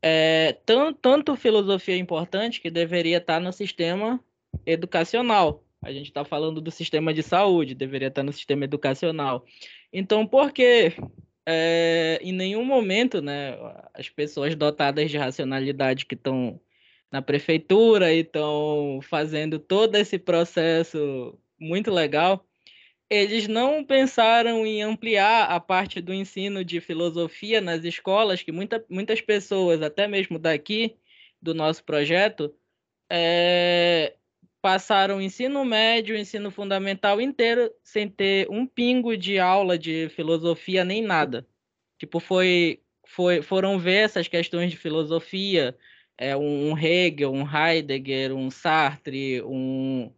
É, 0.00 0.52
tanto, 0.64 0.98
tanto 1.00 1.36
filosofia 1.36 1.94
é 1.94 1.98
importante 1.98 2.60
que 2.60 2.70
deveria 2.70 3.18
estar 3.18 3.40
no 3.40 3.52
sistema 3.52 4.22
educacional. 4.70 5.64
A 5.82 5.92
gente 5.92 6.06
está 6.06 6.24
falando 6.24 6.60
do 6.60 6.70
sistema 6.70 7.14
de 7.14 7.22
saúde, 7.22 7.74
deveria 7.74 8.08
estar 8.08 8.22
no 8.22 8.32
sistema 8.32 8.64
educacional. 8.64 9.44
Então, 9.92 10.26
por 10.26 10.52
que 10.52 10.92
é, 11.46 12.18
em 12.22 12.32
nenhum 12.32 12.64
momento 12.64 13.22
né, 13.22 13.56
as 13.94 14.08
pessoas 14.08 14.54
dotadas 14.54 15.10
de 15.10 15.16
racionalidade 15.16 16.04
que 16.04 16.14
estão 16.14 16.60
na 17.10 17.22
prefeitura 17.22 18.12
e 18.12 18.20
estão 18.20 19.00
fazendo 19.02 19.58
todo 19.58 19.96
esse 19.96 20.18
processo 20.18 21.38
muito 21.58 21.90
legal, 21.90 22.44
eles 23.08 23.48
não 23.48 23.82
pensaram 23.82 24.66
em 24.66 24.82
ampliar 24.82 25.44
a 25.46 25.58
parte 25.58 26.00
do 26.00 26.12
ensino 26.12 26.62
de 26.62 26.80
filosofia 26.80 27.60
nas 27.60 27.82
escolas, 27.84 28.42
que 28.42 28.52
muita, 28.52 28.84
muitas 28.90 29.20
pessoas, 29.22 29.80
até 29.80 30.06
mesmo 30.06 30.38
daqui 30.38 30.96
do 31.40 31.54
nosso 31.54 31.82
projeto, 31.84 32.54
é, 33.10 34.14
passaram 34.60 35.18
o 35.18 35.22
ensino 35.22 35.64
médio, 35.64 36.16
o 36.16 36.18
ensino 36.18 36.50
fundamental 36.50 37.20
inteiro 37.20 37.72
sem 37.82 38.08
ter 38.08 38.48
um 38.50 38.66
pingo 38.66 39.16
de 39.16 39.38
aula 39.38 39.78
de 39.78 40.08
filosofia 40.10 40.84
nem 40.84 41.02
nada. 41.02 41.46
Tipo, 41.98 42.20
foi, 42.20 42.80
foi 43.06 43.42
foram 43.42 43.78
ver 43.78 44.04
essas 44.04 44.28
questões 44.28 44.70
de 44.70 44.76
filosofia, 44.76 45.76
é, 46.16 46.36
um 46.36 46.76
Hegel, 46.76 47.32
um 47.32 47.44
Heidegger, 47.46 48.34
um 48.34 48.50
Sartre, 48.50 49.42
um 49.42 50.12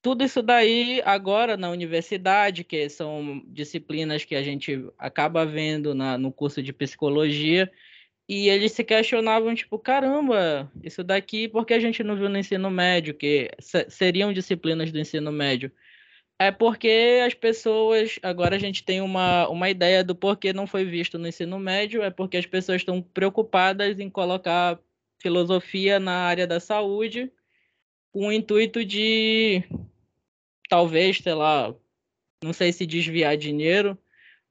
tudo 0.00 0.24
isso 0.24 0.42
daí 0.42 1.02
agora 1.04 1.56
na 1.56 1.70
universidade, 1.70 2.64
que 2.64 2.88
são 2.88 3.42
disciplinas 3.46 4.24
que 4.24 4.34
a 4.36 4.42
gente 4.42 4.88
acaba 4.96 5.44
vendo 5.44 5.94
na, 5.94 6.16
no 6.16 6.32
curso 6.32 6.62
de 6.62 6.72
psicologia, 6.72 7.70
e 8.28 8.48
eles 8.50 8.72
se 8.72 8.84
questionavam, 8.84 9.54
tipo, 9.54 9.78
caramba, 9.78 10.70
isso 10.82 11.02
daqui, 11.02 11.48
por 11.48 11.64
que 11.64 11.72
a 11.72 11.80
gente 11.80 12.04
não 12.04 12.14
viu 12.14 12.28
no 12.28 12.38
ensino 12.38 12.70
médio, 12.70 13.14
que 13.14 13.50
seriam 13.88 14.32
disciplinas 14.32 14.92
do 14.92 14.98
ensino 14.98 15.32
médio? 15.32 15.72
É 16.38 16.52
porque 16.52 17.22
as 17.26 17.34
pessoas, 17.34 18.18
agora 18.22 18.56
a 18.56 18.58
gente 18.58 18.84
tem 18.84 19.00
uma, 19.00 19.48
uma 19.48 19.70
ideia 19.70 20.04
do 20.04 20.14
porquê 20.14 20.52
não 20.52 20.66
foi 20.66 20.84
visto 20.84 21.18
no 21.18 21.26
ensino 21.26 21.58
médio, 21.58 22.02
é 22.02 22.10
porque 22.10 22.36
as 22.36 22.46
pessoas 22.46 22.82
estão 22.82 23.00
preocupadas 23.02 23.98
em 23.98 24.10
colocar 24.10 24.78
filosofia 25.18 25.98
na 25.98 26.12
área 26.12 26.46
da 26.46 26.60
saúde, 26.60 27.32
com 28.12 28.28
o 28.28 28.32
intuito 28.32 28.84
de, 28.84 29.64
talvez, 30.68 31.18
sei 31.18 31.34
lá, 31.34 31.74
não 32.44 32.52
sei 32.52 32.72
se 32.72 32.86
desviar 32.86 33.36
dinheiro, 33.36 33.98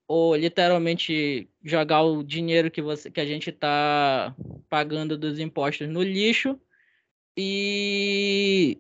ou 0.08 0.36
literalmente 0.36 1.50
jogar 1.64 2.02
o 2.04 2.24
dinheiro 2.24 2.72
que, 2.72 2.82
você, 2.82 3.12
que 3.12 3.20
a 3.20 3.26
gente 3.26 3.50
está 3.50 4.34
pagando 4.70 5.18
dos 5.18 5.40
impostos 5.40 5.88
no 5.90 6.02
lixo 6.02 6.60
e 7.36 8.78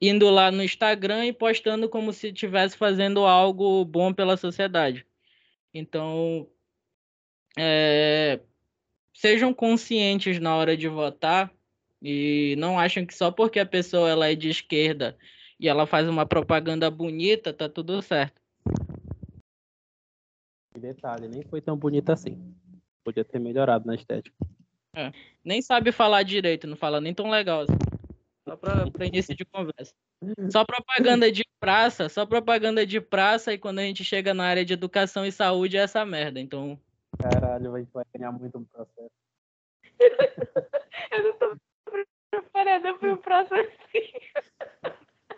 indo 0.00 0.28
lá 0.30 0.50
no 0.50 0.62
Instagram 0.62 1.26
e 1.26 1.32
postando 1.32 1.88
como 1.88 2.12
se 2.12 2.28
estivesse 2.28 2.76
fazendo 2.76 3.24
algo 3.24 3.84
bom 3.84 4.12
pela 4.12 4.36
sociedade. 4.36 5.06
Então, 5.72 6.48
é, 7.56 8.40
sejam 9.14 9.54
conscientes 9.54 10.40
na 10.40 10.56
hora 10.56 10.76
de 10.76 10.88
votar 10.88 11.52
e 12.02 12.54
não 12.58 12.78
achem 12.78 13.06
que 13.06 13.14
só 13.14 13.30
porque 13.30 13.58
a 13.58 13.66
pessoa 13.66 14.08
ela 14.08 14.30
é 14.30 14.34
de 14.34 14.48
esquerda 14.48 15.16
e 15.58 15.68
ela 15.68 15.86
faz 15.86 16.08
uma 16.08 16.26
propaganda 16.26 16.90
bonita, 16.90 17.52
tá 17.52 17.68
tudo 17.68 18.00
certo. 18.02 18.37
E 20.78 20.80
detalhe, 20.80 21.26
nem 21.26 21.42
foi 21.42 21.60
tão 21.60 21.76
bonita 21.76 22.12
assim. 22.12 22.54
Podia 23.04 23.24
ter 23.24 23.40
melhorado 23.40 23.84
na 23.84 23.96
estética. 23.96 24.36
É, 24.94 25.10
nem 25.44 25.60
sabe 25.60 25.90
falar 25.90 26.22
direito, 26.22 26.68
não 26.68 26.76
fala 26.76 27.00
nem 27.00 27.12
tão 27.12 27.28
legal 27.28 27.62
assim. 27.62 27.76
Só 28.48 28.56
para 28.56 29.06
início 29.06 29.34
de 29.34 29.44
conversa. 29.44 29.92
Só 30.52 30.64
propaganda 30.64 31.32
de 31.32 31.44
praça, 31.58 32.08
só 32.08 32.24
propaganda 32.24 32.86
de 32.86 33.00
praça, 33.00 33.52
e 33.52 33.58
quando 33.58 33.80
a 33.80 33.82
gente 33.82 34.04
chega 34.04 34.32
na 34.32 34.44
área 34.44 34.64
de 34.64 34.72
educação 34.72 35.26
e 35.26 35.32
saúde 35.32 35.76
é 35.76 35.80
essa 35.80 36.04
merda. 36.06 36.38
Então. 36.38 36.78
Caralho, 37.18 37.74
a 37.74 37.78
gente 37.80 37.90
vai 37.92 38.04
ganhar 38.16 38.30
muito 38.30 38.60
no 38.60 38.66
processo. 38.66 39.10
Eu 41.10 41.24
não 41.24 41.32
tô 41.38 41.56
preparada 42.30 42.94
para 42.94 43.12
o 43.14 43.16
próximo 43.16 43.58
assim. 43.58 44.12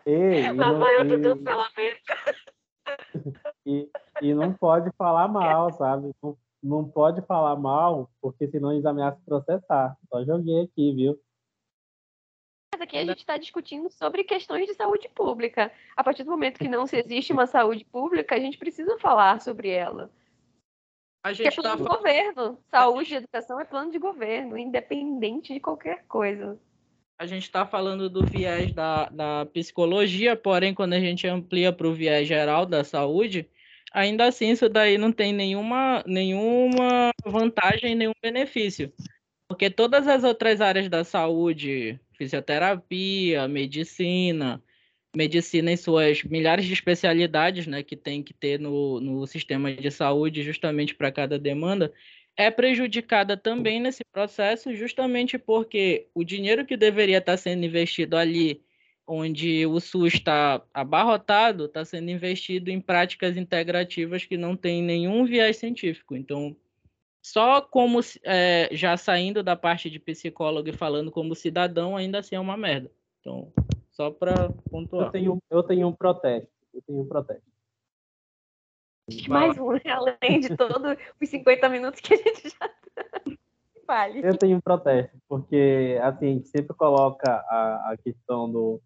Ei, 0.04 0.52
Lá 0.52 0.72
vai 0.72 0.96
outro 0.98 1.22
cancelamento. 1.22 2.59
E, 3.66 3.90
e 4.22 4.34
não 4.34 4.54
pode 4.54 4.90
falar 4.96 5.28
mal, 5.28 5.70
sabe? 5.74 6.10
Não, 6.22 6.36
não 6.62 6.88
pode 6.88 7.20
falar 7.22 7.56
mal, 7.56 8.10
porque 8.20 8.48
senão 8.48 8.72
eles 8.72 8.86
ameaçam 8.86 9.20
processar. 9.24 9.96
Só 10.08 10.24
joguei 10.24 10.62
aqui, 10.62 10.92
viu? 10.94 11.20
Mas 12.72 12.80
aqui 12.80 12.96
a 12.96 13.04
gente 13.04 13.18
está 13.18 13.36
discutindo 13.36 13.90
sobre 13.90 14.24
questões 14.24 14.66
de 14.66 14.74
saúde 14.74 15.08
pública. 15.10 15.70
A 15.94 16.02
partir 16.02 16.24
do 16.24 16.30
momento 16.30 16.58
que 16.58 16.68
não 16.68 16.86
se 16.86 16.96
existe 16.96 17.32
uma 17.32 17.46
saúde 17.46 17.84
pública, 17.84 18.34
a 18.34 18.40
gente 18.40 18.56
precisa 18.56 18.98
falar 18.98 19.40
sobre 19.42 19.68
ela. 19.68 20.10
A 21.22 21.34
Que 21.34 21.42
é 21.42 21.50
gente 21.50 21.60
plano 21.60 21.84
tá 21.84 21.90
de 21.90 21.96
governo. 21.96 22.58
Saúde 22.70 23.12
e 23.12 23.16
educação 23.18 23.60
é 23.60 23.64
plano 23.64 23.90
de 23.90 23.98
governo, 23.98 24.56
independente 24.56 25.52
de 25.52 25.60
qualquer 25.60 26.06
coisa. 26.06 26.58
A 27.20 27.26
gente 27.26 27.42
está 27.42 27.66
falando 27.66 28.08
do 28.08 28.24
viés 28.24 28.72
da, 28.72 29.10
da 29.10 29.44
psicologia, 29.52 30.34
porém, 30.34 30.72
quando 30.72 30.94
a 30.94 31.00
gente 31.00 31.26
amplia 31.26 31.70
para 31.70 31.86
o 31.86 31.92
viés 31.92 32.26
geral 32.26 32.64
da 32.64 32.82
saúde, 32.82 33.46
ainda 33.92 34.24
assim 34.24 34.48
isso 34.48 34.70
daí 34.70 34.96
não 34.96 35.12
tem 35.12 35.30
nenhuma, 35.30 36.02
nenhuma 36.06 37.10
vantagem, 37.22 37.94
nenhum 37.94 38.14
benefício. 38.22 38.90
Porque 39.46 39.68
todas 39.68 40.08
as 40.08 40.24
outras 40.24 40.62
áreas 40.62 40.88
da 40.88 41.04
saúde, 41.04 42.00
fisioterapia, 42.16 43.46
medicina, 43.46 44.62
medicina 45.14 45.70
em 45.70 45.76
suas 45.76 46.22
milhares 46.22 46.64
de 46.64 46.72
especialidades 46.72 47.66
né, 47.66 47.82
que 47.82 47.96
tem 47.96 48.22
que 48.22 48.32
ter 48.32 48.58
no, 48.58 48.98
no 48.98 49.26
sistema 49.26 49.70
de 49.70 49.90
saúde, 49.90 50.42
justamente 50.42 50.94
para 50.94 51.12
cada 51.12 51.38
demanda, 51.38 51.92
é 52.36 52.50
prejudicada 52.50 53.36
também 53.36 53.80
nesse 53.80 54.02
processo, 54.12 54.74
justamente 54.74 55.38
porque 55.38 56.08
o 56.14 56.24
dinheiro 56.24 56.64
que 56.64 56.76
deveria 56.76 57.18
estar 57.18 57.36
sendo 57.36 57.64
investido 57.64 58.16
ali, 58.16 58.62
onde 59.06 59.66
o 59.66 59.80
SUS 59.80 60.14
está 60.14 60.62
abarrotado, 60.72 61.66
está 61.66 61.84
sendo 61.84 62.10
investido 62.10 62.70
em 62.70 62.80
práticas 62.80 63.36
integrativas 63.36 64.24
que 64.24 64.36
não 64.36 64.56
têm 64.56 64.82
nenhum 64.82 65.24
viés 65.24 65.56
científico. 65.56 66.16
Então, 66.16 66.56
só 67.22 67.60
como 67.60 68.00
é, 68.24 68.68
já 68.72 68.96
saindo 68.96 69.42
da 69.42 69.54
parte 69.54 69.90
de 69.90 69.98
psicólogo 69.98 70.68
e 70.68 70.72
falando 70.72 71.10
como 71.10 71.34
cidadão, 71.34 71.96
ainda 71.96 72.20
assim 72.20 72.34
é 72.36 72.40
uma 72.40 72.56
merda. 72.56 72.90
Então, 73.20 73.52
só 73.90 74.10
para 74.10 74.50
pontuar. 74.70 75.06
Eu 75.06 75.12
tenho, 75.12 75.42
eu 75.50 75.62
tenho 75.62 75.88
um 75.88 75.92
protesto. 75.92 76.48
Eu 76.72 76.82
tenho 76.86 77.00
um 77.00 77.06
protesto. 77.06 77.42
Mais 79.28 79.58
um, 79.58 79.72
né? 79.72 79.80
além 79.86 80.40
de 80.40 80.56
todos 80.56 80.96
os 81.20 81.28
50 81.28 81.68
minutos 81.68 82.00
que 82.00 82.14
a 82.14 82.16
gente 82.16 82.48
já 82.48 82.68
tá. 82.94 83.20
Vale. 83.86 84.24
Eu 84.24 84.36
tenho 84.38 84.56
um 84.56 84.60
protesto, 84.60 85.18
porque 85.28 85.98
assim, 86.02 86.26
a 86.26 86.32
gente 86.34 86.48
sempre 86.48 86.76
coloca 86.76 87.28
a, 87.28 87.92
a 87.92 87.96
questão 87.96 88.50
do 88.50 88.80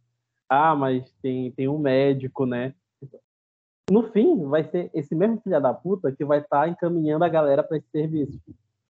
ah, 0.49 0.75
mas 0.75 1.11
tem, 1.23 1.51
tem 1.53 1.69
um 1.69 1.79
médico, 1.79 2.47
né? 2.47 2.75
No 3.91 4.11
fim, 4.13 4.45
vai 4.47 4.65
ser 4.65 4.91
esse 4.95 5.15
mesmo 5.15 5.41
filho 5.43 5.61
da 5.61 5.75
puta 5.75 6.11
que 6.11 6.25
vai 6.25 6.39
estar 6.39 6.69
encaminhando 6.69 7.25
a 7.25 7.29
galera 7.29 7.63
para 7.63 7.77
esse 7.77 7.89
serviço. 7.91 8.41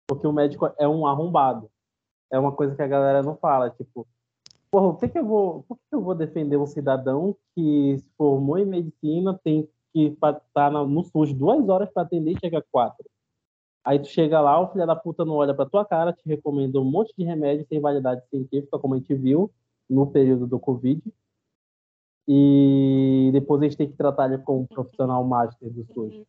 Porque 0.07 0.27
o 0.27 0.33
médico 0.33 0.71
é 0.77 0.88
um 0.88 1.07
arrombado. 1.07 1.71
É 2.31 2.38
uma 2.38 2.51
coisa 2.51 2.75
que 2.75 2.81
a 2.81 2.88
galera 2.88 3.23
não 3.23 3.35
fala, 3.35 3.69
tipo, 3.71 4.07
porra, 4.69 4.93
por 4.93 4.99
que, 4.99 5.09
que 5.09 5.19
eu 5.19 5.25
vou, 5.25 5.63
por 5.63 5.77
que, 5.77 5.83
que 5.89 5.95
eu 5.95 6.01
vou 6.01 6.13
defender 6.13 6.57
um 6.57 6.67
cidadão 6.67 7.35
que 7.55 7.97
se 7.97 8.11
formou 8.17 8.57
em 8.57 8.65
medicina, 8.65 9.39
tem 9.43 9.67
que 9.95 10.08
estar 10.08 10.69
no 10.71 11.03
SUS 11.05 11.31
duas 11.31 11.69
horas 11.69 11.89
para 11.89 12.03
atender 12.03 12.34
e 12.34 12.39
chega 12.39 12.62
quatro? 12.69 13.05
Aí 13.81 13.97
tu 13.97 14.08
chega 14.08 14.41
lá, 14.41 14.60
o 14.60 14.71
filho 14.71 14.86
da 14.86 14.95
puta 14.95 15.23
não 15.23 15.36
olha 15.36 15.53
pra 15.53 15.65
tua 15.65 15.86
cara, 15.86 16.12
te 16.12 16.27
recomenda 16.27 16.81
um 16.81 16.84
monte 16.84 17.13
de 17.17 17.23
remédio 17.23 17.65
sem 17.69 17.79
validade 17.79 18.27
científica, 18.29 18.77
como 18.77 18.95
a 18.95 18.97
gente 18.97 19.13
viu 19.13 19.49
no 19.89 20.08
período 20.08 20.45
do 20.45 20.60
Covid. 20.60 21.01
E 22.27 23.29
depois 23.31 23.62
a 23.62 23.65
gente 23.65 23.77
tem 23.77 23.88
que 23.88 23.95
tratar 23.95 24.25
ele 24.25 24.39
como 24.39 24.62
um 24.62 24.65
profissional 24.65 25.23
master 25.23 25.71
do 25.71 25.86
SUS. 25.93 26.25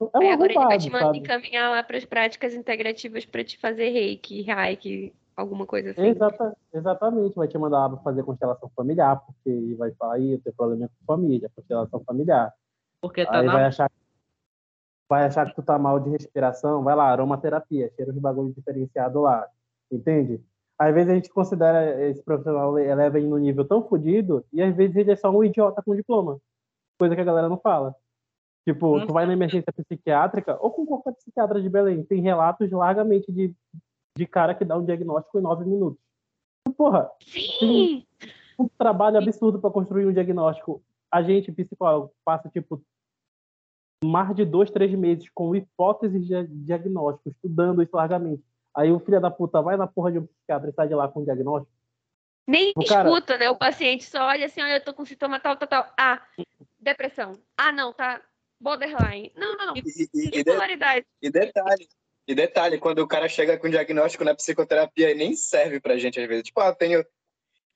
É 0.00 0.04
um 0.04 0.20
Aí 0.22 0.30
agora 0.30 0.52
ele 0.52 0.64
vai 0.64 0.78
te 0.78 0.90
mandar 0.90 1.16
encaminhar 1.16 1.70
lá 1.70 1.82
para 1.82 1.98
as 1.98 2.04
práticas 2.04 2.54
integrativas 2.54 3.26
para 3.26 3.44
te 3.44 3.58
fazer 3.58 3.90
reiki, 3.90 4.42
reiki, 4.42 5.12
alguma 5.36 5.66
coisa 5.66 5.90
assim. 5.90 6.06
Exata, 6.06 6.56
exatamente, 6.72 7.34
vai 7.34 7.48
te 7.48 7.58
mandar 7.58 7.80
lá 7.80 7.88
pra 7.90 7.98
fazer 7.98 8.22
constelação 8.22 8.70
familiar, 8.76 9.20
porque 9.26 9.74
vai 9.74 9.90
falar, 9.92 10.14
aí 10.14 10.32
eu 10.32 10.40
tenho 10.40 10.54
problema 10.54 10.88
com 10.88 11.04
família, 11.04 11.50
constelação 11.54 12.00
familiar. 12.04 12.54
Porque 13.00 13.24
tá 13.24 13.40
Aí 13.40 13.46
na 13.46 13.52
vai 13.52 13.64
achar, 13.64 13.90
vai 15.08 15.24
achar 15.24 15.46
que 15.46 15.54
tu 15.54 15.62
tá 15.62 15.78
mal 15.78 16.00
de 16.00 16.10
respiração, 16.10 16.82
vai 16.82 16.94
lá, 16.94 17.10
aromaterapia, 17.10 17.92
cheira 17.96 18.12
de 18.12 18.20
bagulho 18.20 18.52
diferenciado 18.52 19.20
lá, 19.20 19.46
entende? 19.90 20.42
às 20.78 20.94
vezes 20.94 21.10
a 21.10 21.14
gente 21.14 21.30
considera 21.30 22.08
esse 22.08 22.22
profissional 22.22 22.78
eleva 22.78 23.18
ele 23.18 23.26
no 23.26 23.36
nível 23.36 23.64
tão 23.64 23.82
fodido 23.82 24.44
e 24.52 24.62
às 24.62 24.74
vezes 24.76 24.94
ele 24.94 25.10
é 25.10 25.16
só 25.16 25.28
um 25.28 25.42
idiota 25.42 25.82
com 25.82 25.96
diploma. 25.96 26.38
Coisa 26.96 27.16
que 27.16 27.20
a 27.20 27.24
galera 27.24 27.48
não 27.48 27.58
fala. 27.58 27.94
Tipo, 28.64 29.04
tu 29.04 29.12
vai 29.12 29.26
na 29.26 29.32
emergência 29.32 29.72
psiquiátrica 29.72 30.56
ou 30.60 30.70
com 30.70 30.86
qualquer 30.86 31.14
psiquiatra 31.14 31.60
de 31.60 31.68
Belém, 31.68 32.04
tem 32.04 32.20
relatos 32.20 32.70
largamente 32.70 33.32
de, 33.32 33.52
de 34.16 34.26
cara 34.26 34.54
que 34.54 34.64
dá 34.64 34.76
um 34.76 34.84
diagnóstico 34.84 35.38
em 35.38 35.42
nove 35.42 35.64
minutos. 35.64 35.98
Porra, 36.76 37.10
Sim! 37.20 38.06
um 38.58 38.68
trabalho 38.68 39.18
absurdo 39.18 39.58
para 39.58 39.70
construir 39.70 40.06
um 40.06 40.12
diagnóstico. 40.12 40.82
A 41.10 41.22
gente, 41.22 41.50
psicólogo, 41.52 42.12
passa, 42.24 42.48
tipo, 42.50 42.82
mais 44.04 44.34
de 44.36 44.44
dois, 44.44 44.70
três 44.70 44.92
meses 44.92 45.28
com 45.34 45.54
hipóteses 45.56 46.26
de 46.26 46.46
diagnóstico, 46.64 47.30
estudando 47.30 47.82
isso 47.82 47.96
largamente. 47.96 48.42
Aí 48.76 48.92
o 48.92 49.00
filho 49.00 49.20
da 49.20 49.30
puta 49.30 49.60
vai 49.60 49.76
na 49.76 49.86
porra 49.86 50.12
de 50.12 50.18
um 50.18 50.26
psiquiatra 50.26 50.70
e 50.70 50.72
sai 50.72 50.88
de 50.88 50.94
lá 50.94 51.08
com 51.08 51.20
um 51.20 51.24
diagnóstico. 51.24 51.72
Nem 52.46 52.72
O 52.76 52.84
cara- 52.84 53.08
escuta, 53.08 53.36
né? 53.36 53.50
O 53.50 53.56
paciente 53.56 54.04
só 54.04 54.26
olha 54.28 54.46
assim, 54.46 54.62
olha, 54.62 54.76
eu 54.76 54.84
tô 54.84 54.94
com 54.94 55.04
sintoma 55.04 55.40
tal, 55.40 55.56
tal, 55.56 55.68
tal. 55.68 55.92
Ah, 55.98 56.22
depressão. 56.78 57.38
Ah, 57.56 57.72
não, 57.72 57.92
tá 57.92 58.22
borderline. 58.60 59.32
Não, 59.36 59.56
não, 59.56 59.66
não. 59.66 59.76
E, 59.76 59.80
e- 59.80 60.40
e 60.40 60.44
de- 60.44 61.04
e 61.22 61.30
detalhe, 61.30 61.88
e 62.26 62.34
detalhe, 62.34 62.78
quando 62.78 63.00
o 63.00 63.08
cara 63.08 63.28
chega 63.28 63.58
com 63.58 63.68
diagnóstico 63.68 64.24
na 64.24 64.34
psicoterapia, 64.34 65.14
nem 65.14 65.34
serve 65.34 65.80
pra 65.80 65.98
gente 65.98 66.20
às 66.20 66.28
vezes. 66.28 66.44
Tipo, 66.44 66.60
ah, 66.60 66.68
eu 66.68 66.74
tenho, 66.74 67.04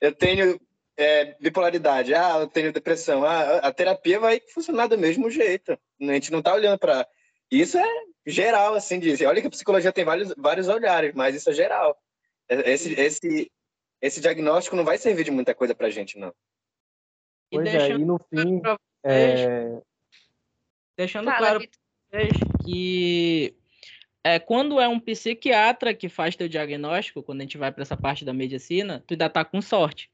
eu 0.01 0.15
tenho 0.15 0.61
é, 0.97 1.37
bipolaridade, 1.41 2.15
ah, 2.15 2.39
eu 2.41 2.47
tenho 2.47 2.73
depressão. 2.73 3.25
Ah, 3.25 3.59
a 3.59 3.73
terapia 3.73 4.21
vai 4.21 4.41
funcionar 4.53 4.87
do 4.87 4.99
mesmo 4.99 5.31
jeito. 5.31 5.79
A 6.01 6.05
gente 6.13 6.31
não 6.31 6.43
tá 6.43 6.55
olhando 6.55 6.79
pra. 6.79 7.07
Isso 7.51 7.79
é 7.79 7.89
geral, 8.27 8.75
assim, 8.75 8.99
diz. 8.99 9.21
Olha 9.23 9.41
que 9.41 9.47
a 9.47 9.51
psicologia 9.51 9.93
tem 9.93 10.05
vários, 10.05 10.35
vários 10.37 10.69
olhares, 10.69 11.13
mas 11.15 11.35
isso 11.35 11.51
é 11.51 11.53
geral. 11.53 11.99
Esse, 12.49 12.93
esse, 13.01 13.51
esse 14.01 14.21
diagnóstico 14.21 14.77
não 14.77 14.85
vai 14.85 14.99
servir 14.99 15.25
de 15.25 15.31
muita 15.31 15.55
coisa 15.55 15.75
pra 15.75 15.91
gente, 15.91 16.19
não. 16.19 16.35
E 17.51 17.57
Pois 17.57 17.69
é, 17.69 17.79
deixando 17.79 18.01
e 18.01 18.05
no 18.05 18.19
fim, 18.19 18.61
pra 18.61 18.77
vocês, 19.05 19.41
é, 19.41 19.83
deixando 20.97 21.25
Fala, 21.27 21.39
claro 21.39 21.61
vocês 22.11 22.33
que 22.65 23.55
é, 24.23 24.39
quando 24.39 24.81
é 24.81 24.87
um 24.87 25.01
psiquiatra 25.01 25.95
que 25.95 26.09
faz 26.09 26.37
teu 26.37 26.49
diagnóstico, 26.49 27.23
quando 27.23 27.41
a 27.41 27.45
gente 27.45 27.59
vai 27.59 27.73
para 27.73 27.83
essa 27.83 27.97
parte 27.97 28.25
da 28.25 28.33
medicina, 28.33 29.03
tu 29.07 29.15
ainda 29.15 29.29
tá 29.29 29.45
com 29.45 29.61
sorte. 29.61 30.12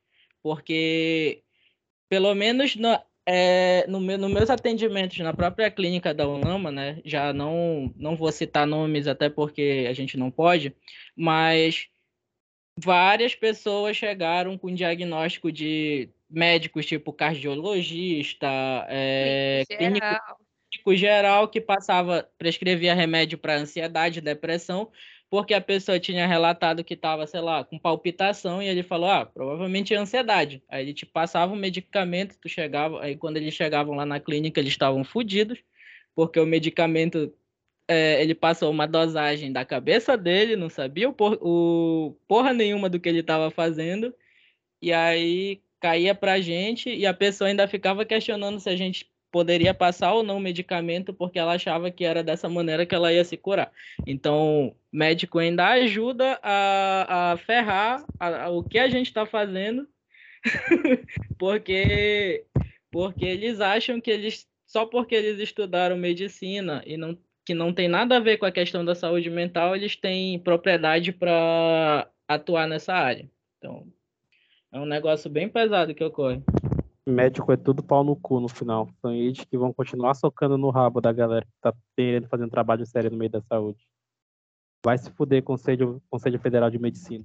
Porque, 0.49 1.43
pelo 2.09 2.35
menos 2.35 2.75
no, 2.75 2.99
é, 3.27 3.85
no 3.87 4.01
meu, 4.01 4.17
nos 4.17 4.33
meus 4.33 4.49
atendimentos 4.49 5.19
na 5.19 5.35
própria 5.35 5.71
clínica 5.71 6.15
da 6.15 6.27
UNAMA, 6.27 6.73
né? 6.73 7.03
Já 7.05 7.35
não, 7.35 7.93
não 7.95 8.17
vou 8.17 8.33
citar 8.33 8.67
nomes 8.67 9.07
até 9.07 9.29
porque 9.29 9.87
a 9.87 9.93
gente 9.93 10.17
não 10.17 10.31
pode, 10.31 10.75
mas 11.15 11.89
várias 12.83 13.35
pessoas 13.35 13.95
chegaram 13.95 14.57
com 14.57 14.73
diagnóstico 14.73 15.53
de 15.53 16.09
médicos 16.31 16.87
tipo 16.87 17.13
cardiologista, 17.13 18.49
é, 18.89 19.65
clínico 19.69 20.07
Geral. 20.07 20.39
médico 20.73 20.97
geral 20.97 21.49
que 21.49 21.61
passava, 21.61 22.27
prescrevia 22.39 22.95
remédio 22.95 23.37
para 23.37 23.59
ansiedade, 23.59 24.23
depressão, 24.23 24.91
porque 25.31 25.53
a 25.53 25.61
pessoa 25.61 26.01
tinha 26.01 26.27
relatado 26.27 26.83
que 26.83 26.95
estava, 26.95 27.27
sei 27.27 27.41
lá, 27.41 27.63
com 27.65 27.79
palpitação 27.79 28.63
e 28.63 28.67
ele 28.67 28.83
falou, 28.83 29.11
ah, 29.11 29.27
provavelmente 29.27 29.93
é 29.93 29.99
ansiedade. 29.99 30.63
Aí 30.69 30.85
ele 30.85 30.95
te 30.95 31.05
passava 31.05 31.53
um 31.53 31.57
medicamento, 31.57 32.39
tu 32.41 32.49
chegava, 32.49 33.03
aí 33.03 33.17
quando 33.17 33.37
eles 33.37 33.55
chegavam 33.55 33.95
lá 33.95 34.07
na 34.07 34.21
clínica 34.21 34.61
eles 34.61 34.73
estavam 34.73 35.05
fodidos, 35.05 35.59
porque 36.15 36.41
o 36.41 36.47
medicamento 36.47 37.33
é, 37.87 38.23
ele 38.23 38.35
passou 38.35 38.71
uma 38.71 38.87
dosagem 38.87 39.53
da 39.53 39.65
cabeça 39.65 40.17
dele, 40.17 40.57
não 40.57 40.71
sabia 40.71 41.09
o, 41.09 41.13
por, 41.13 41.39
o 41.43 42.17
porra 42.27 42.53
nenhuma 42.53 42.89
do 42.89 42.99
que 43.01 43.09
ele 43.09 43.21
estava 43.21 43.51
fazendo, 43.51 44.15
e 44.81 44.93
aí 44.93 45.63
caía 45.81 46.15
pra 46.15 46.41
gente 46.41 46.91
e 46.91 47.07
a 47.07 47.15
pessoa 47.15 47.49
ainda 47.49 47.69
ficava 47.69 48.05
questionando 48.05 48.59
se 48.61 48.69
a 48.69 48.77
gente 48.77 49.11
poderia 49.31 49.75
passar 49.75 50.13
ou 50.15 50.23
não 50.23 50.41
medicamento 50.41 51.13
porque 51.13 51.39
ela 51.39 51.55
achava 51.55 51.91
que 51.91 52.05
era 52.05 52.23
dessa 52.23 52.49
maneira 52.49 52.87
que 52.87 52.95
ela 52.95 53.13
ia 53.13 53.25
se 53.25 53.37
curar. 53.37 53.71
Então, 54.07 54.75
médico 54.93 55.39
ainda 55.39 55.69
ajuda 55.69 56.39
a, 56.43 57.33
a 57.33 57.37
ferrar 57.37 58.05
a- 58.19 58.45
a- 58.45 58.51
o 58.51 58.63
que 58.63 58.79
a 58.79 58.89
gente 58.89 59.07
está 59.07 59.27
fazendo, 59.27 59.87
porque 61.39 62.45
porque 62.91 63.25
eles 63.25 63.61
acham 63.61 64.01
que 64.01 64.11
eles 64.11 64.47
só 64.67 64.87
porque 64.87 65.15
eles 65.15 65.39
estudaram 65.41 65.97
medicina 65.97 66.83
e 66.87 66.97
não 66.97 67.17
que 67.45 67.55
não 67.55 67.73
tem 67.73 67.89
nada 67.89 68.19
a 68.19 68.21
ver 68.21 68.37
com 68.37 68.45
a 68.45 68.53
questão 68.53 68.85
da 68.85 68.95
saúde 68.95 69.31
mental, 69.31 69.75
eles 69.75 69.97
têm 69.97 70.39
propriedade 70.39 71.13
para 71.13 72.07
atuar 72.29 72.69
nessa 72.69 72.93
área. 72.93 73.27
Então, 73.57 73.87
é 74.71 74.79
um 74.79 74.85
negócio 74.85 75.31
bem 75.31 75.49
pesado 75.49 75.95
que 75.95 76.05
ocorre. 76.05 76.43
Médico 77.11 77.51
é 77.53 77.57
tudo 77.57 77.83
pau 77.83 78.03
no 78.05 78.15
cu 78.17 78.41
no 78.41 78.49
final. 78.49 78.89
São 79.01 79.13
eles 79.13 79.45
que 79.45 79.57
vão 79.59 79.73
continuar 79.73 80.15
socando 80.15 80.57
no 80.59 80.71
rabo 80.71 81.01
da 81.01 81.13
galera 81.13 81.45
que 81.45 81.53
tá 81.61 81.73
querendo 81.97 82.29
fazer 82.29 82.45
um 82.45 82.49
trabalho 82.49 82.87
sério 82.87 83.11
no 83.11 83.17
meio 83.17 83.31
da 83.31 83.41
saúde. 83.43 83.87
Vai 84.85 84.97
se 84.99 85.11
fuder, 85.11 85.43
Conselho, 85.43 86.01
Conselho 86.09 86.39
Federal 86.39 86.71
de 86.71 86.79
Medicina. 86.79 87.25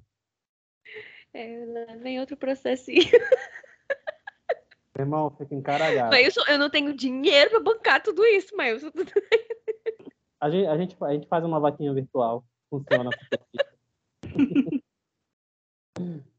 É, 1.33 1.65
lá 1.65 1.95
vem 1.97 2.19
outro 2.19 2.35
processinho. 2.37 3.03
Meu 4.95 5.05
irmão, 5.05 5.31
fica 5.31 5.55
encaralhado. 5.55 6.11
Mas 6.11 6.37
eu, 6.37 6.43
eu 6.47 6.59
não 6.59 6.69
tenho 6.69 6.95
dinheiro 6.95 7.49
pra 7.49 7.59
bancar 7.59 8.03
tudo 8.03 8.23
isso, 8.25 8.55
mas 8.55 8.83
eu- 8.83 8.91
A 10.39 10.49
gente, 10.49 10.67
a, 10.67 10.77
gente, 10.77 10.95
a 11.03 11.13
gente 11.13 11.27
faz 11.27 11.43
uma 11.43 11.59
vaquinha 11.59 11.91
virtual. 11.93 12.45
Funciona. 12.69 13.09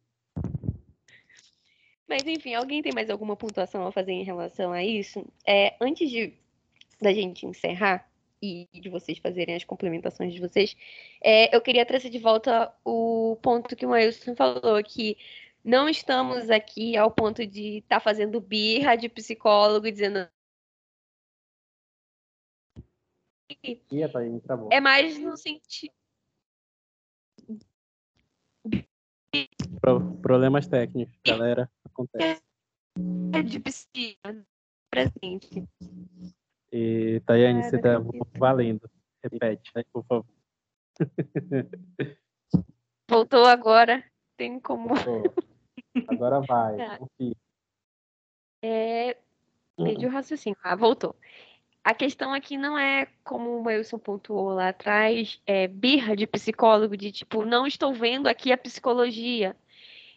Mas 2.09 2.23
enfim, 2.27 2.55
alguém 2.55 2.83
tem 2.83 2.93
mais 2.93 3.09
alguma 3.11 3.37
pontuação 3.37 3.87
a 3.87 3.93
fazer 3.93 4.13
em 4.13 4.25
relação 4.25 4.73
a 4.73 4.85
isso? 4.85 5.25
É, 5.47 5.75
antes 5.81 6.11
de 6.11 6.35
da 7.01 7.13
gente 7.13 7.47
encerrar 7.47 8.09
e 8.41 8.69
de 8.73 8.89
vocês 8.89 9.19
fazerem 9.19 9.55
as 9.55 9.65
complementações 9.65 10.33
de 10.33 10.41
vocês, 10.41 10.77
é, 11.23 11.55
eu 11.55 11.61
queria 11.61 11.85
trazer 11.87 12.11
de 12.11 12.19
volta 12.19 12.73
o 12.85 13.37
ponto 13.43 13.75
que 13.75 13.87
o 13.87 13.91
Wilson 13.91 14.37
falou, 14.37 14.83
que 14.85 15.17
não 15.65 15.89
estamos 15.89 16.51
aqui 16.51 16.97
ao 16.97 17.11
ponto 17.11 17.47
de 17.47 17.79
estar 17.79 18.01
fazendo 18.01 18.41
birra 18.41 18.97
de 18.97 19.09
psicólogo 19.09 19.87
e 19.87 19.93
dizendo 19.93 20.29
tá 24.41 24.59
é 24.71 24.81
mais 24.81 25.19
no 25.19 25.37
sentido 25.37 25.95
Pro- 29.81 30.17
problemas 30.23 30.67
técnicos, 30.67 31.19
galera. 31.27 31.71
Acontece. 31.85 32.43
de 33.45 33.61
psicólogo 33.61 34.45
presente. 34.91 35.65
E, 36.73 37.21
Tayane, 37.27 37.65
você 37.65 37.79
tá 37.79 37.97
valendo. 38.39 38.89
Repete, 39.23 39.71
né, 39.75 39.85
por 39.93 40.05
favor. 40.05 40.27
Voltou 43.09 43.45
agora, 43.45 44.05
tem 44.37 44.59
como 44.59 44.95
Pô, 45.05 45.23
Agora 46.09 46.41
vai. 46.41 46.77
Tá. 46.79 46.99
confia. 46.99 47.37
É, 48.63 49.17
perdi 49.77 50.07
o 50.07 50.11
raciocínio. 50.11 50.59
Ah, 50.63 50.75
voltou. 50.75 51.15
A 51.83 51.93
questão 51.93 52.33
aqui 52.33 52.57
não 52.57 52.79
é, 52.79 53.07
como 53.23 53.51
o 53.51 53.67
Wilson 53.67 53.99
pontuou 53.99 54.55
lá 54.55 54.71
atrás, 54.71 55.39
é 55.47 55.69
birra 55.69 56.17
de 56.17 56.27
psicólogo, 56.27 56.97
de 56.97 57.13
tipo, 57.13 57.45
não 57.45 57.67
estou 57.67 57.93
vendo 57.93 58.27
aqui 58.27 58.53
a 58.53 58.57
psicologia. 58.59 59.55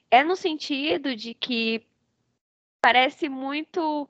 É 0.10 0.24
no 0.24 0.36
sentido 0.36 1.16
de 1.16 1.34
que 1.34 1.86
parece 2.82 3.28
muito 3.28 4.10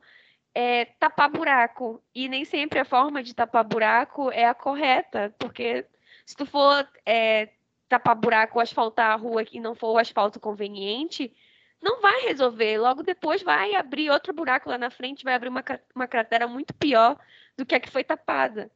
é, 0.54 0.86
tapar 0.86 1.30
buraco. 1.30 2.04
E 2.14 2.28
nem 2.28 2.46
sempre 2.46 2.80
a 2.80 2.86
forma 2.86 3.22
de 3.22 3.34
tapar 3.34 3.64
buraco 3.64 4.32
é 4.32 4.46
a 4.46 4.54
correta, 4.54 5.34
porque 5.38 5.86
se 6.26 6.36
tu 6.36 6.46
for 6.46 6.88
é, 7.06 7.50
tapar 7.88 8.16
buraco 8.16 8.60
asfaltar 8.60 9.12
a 9.12 9.16
rua 9.16 9.44
e 9.52 9.60
não 9.60 9.76
for 9.76 9.94
o 9.94 9.98
asfalto 9.98 10.40
conveniente, 10.40 11.34
não 11.82 12.02
vai 12.02 12.22
resolver. 12.22 12.78
Logo 12.80 13.04
depois 13.04 13.42
vai 13.44 13.76
abrir 13.76 14.10
outro 14.10 14.34
buraco 14.34 14.70
lá 14.70 14.78
na 14.78 14.90
frente, 14.90 15.24
vai 15.24 15.36
abrir 15.36 15.50
uma, 15.50 15.64
uma 15.96 16.08
cratera 16.08 16.48
muito 16.48 16.74
pior 16.74 17.18
do 17.56 17.66
que 17.66 17.76
a 17.76 17.80
que 17.80 17.90
foi 17.90 18.04
tapada. 18.04 18.72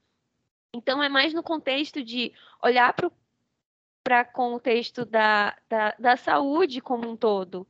Então 0.73 1.01
é 1.03 1.09
mais 1.09 1.33
no 1.33 1.43
contexto 1.43 2.03
de 2.03 2.31
olhar 2.63 2.93
para 2.93 3.11
contexto 4.33 5.05
da, 5.05 5.55
da, 5.69 5.95
da 5.97 6.17
saúde 6.17 6.81
como 6.81 7.09
um 7.09 7.15
todo 7.15 7.67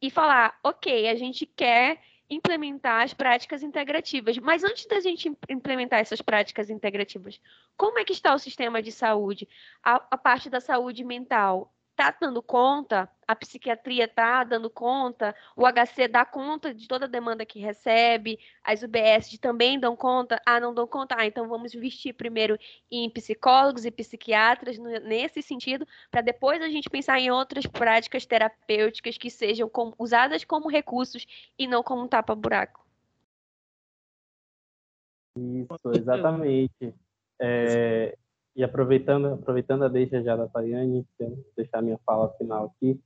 e 0.00 0.10
falar, 0.10 0.58
ok, 0.62 1.08
a 1.08 1.14
gente 1.14 1.46
quer 1.46 2.00
implementar 2.28 3.02
as 3.02 3.12
práticas 3.12 3.62
integrativas, 3.62 4.38
mas 4.38 4.64
antes 4.64 4.86
da 4.86 5.00
gente 5.00 5.28
im- 5.28 5.36
implementar 5.48 6.00
essas 6.00 6.22
práticas 6.22 6.70
integrativas, 6.70 7.40
como 7.76 7.98
é 7.98 8.04
que 8.04 8.12
está 8.12 8.34
o 8.34 8.38
sistema 8.38 8.82
de 8.82 8.90
saúde? 8.90 9.48
A, 9.82 9.96
a 10.10 10.16
parte 10.16 10.48
da 10.48 10.60
saúde 10.60 11.04
mental 11.04 11.72
está 12.02 12.26
dando 12.26 12.42
conta, 12.42 13.08
a 13.26 13.36
psiquiatria 13.36 14.04
está 14.04 14.42
dando 14.42 14.68
conta, 14.68 15.34
o 15.56 15.64
HC 15.64 16.08
dá 16.08 16.24
conta 16.24 16.74
de 16.74 16.88
toda 16.88 17.04
a 17.04 17.08
demanda 17.08 17.46
que 17.46 17.60
recebe, 17.60 18.38
as 18.62 18.82
UBS 18.82 19.38
também 19.38 19.78
dão 19.78 19.94
conta, 19.94 20.40
ah, 20.44 20.58
não 20.58 20.74
dão 20.74 20.86
conta, 20.86 21.14
ah, 21.16 21.26
então 21.26 21.48
vamos 21.48 21.74
investir 21.74 22.14
primeiro 22.14 22.58
em 22.90 23.08
psicólogos 23.08 23.84
e 23.84 23.90
psiquiatras 23.90 24.78
nesse 24.78 25.42
sentido, 25.42 25.86
para 26.10 26.20
depois 26.20 26.60
a 26.60 26.68
gente 26.68 26.90
pensar 26.90 27.20
em 27.20 27.30
outras 27.30 27.66
práticas 27.66 28.26
terapêuticas 28.26 29.16
que 29.16 29.30
sejam 29.30 29.68
com, 29.68 29.92
usadas 29.98 30.44
como 30.44 30.68
recursos 30.68 31.24
e 31.58 31.66
não 31.66 31.82
como 31.82 32.02
um 32.02 32.08
tapa-buraco. 32.08 32.82
Isso, 35.38 35.90
exatamente. 35.96 36.94
É, 37.40 38.16
e 38.54 38.62
aproveitando, 38.62 39.26
aproveitando 39.26 39.84
a 39.84 39.88
deixa 39.88 40.22
já 40.22 40.36
da 40.36 40.46
Tayane, 40.46 41.06
deixar 41.56 41.82
minha 41.82 41.98
fala 42.04 42.28
final 42.38 42.66
aqui, 42.66 43.00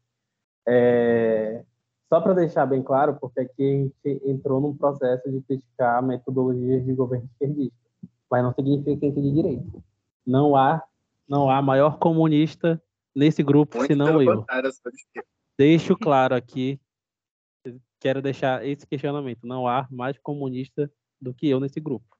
é, 0.67 1.65
só 2.09 2.21
para 2.21 2.35
deixar 2.35 2.67
bem 2.67 2.83
claro, 2.83 3.17
porque 3.21 3.41
aqui 3.41 3.63
a 3.63 4.07
gente 4.07 4.29
entrou 4.29 4.61
num 4.61 4.77
processo 4.77 5.31
de 5.31 5.41
criticar 5.43 6.03
metodologias 6.03 6.85
de 6.85 6.93
governo 6.93 7.29
esquerdista, 7.33 7.77
mas 8.31 8.43
não 8.43 8.53
significa 8.53 8.97
que 8.99 9.07
é 9.07 9.11
de 9.11 9.33
direito. 9.33 9.83
Não 10.27 10.57
há, 10.57 10.83
não 11.29 11.51
há 11.51 11.63
maior 11.63 11.99
comunista 11.99 12.83
nesse 13.15 13.43
grupo 13.43 13.79
Muito 13.79 13.89
senão 13.89 14.21
eu. 14.21 14.45
Deixo 15.59 15.97
claro 15.97 16.35
aqui, 16.35 16.81
quero 17.99 18.21
deixar 18.21 18.65
esse 18.67 18.87
questionamento. 18.87 19.41
Não 19.45 19.67
há 19.67 19.87
mais 19.91 20.19
comunista 20.19 20.91
do 21.21 21.33
que 21.33 21.49
eu 21.49 21.59
nesse 21.59 21.81
grupo. 21.81 22.16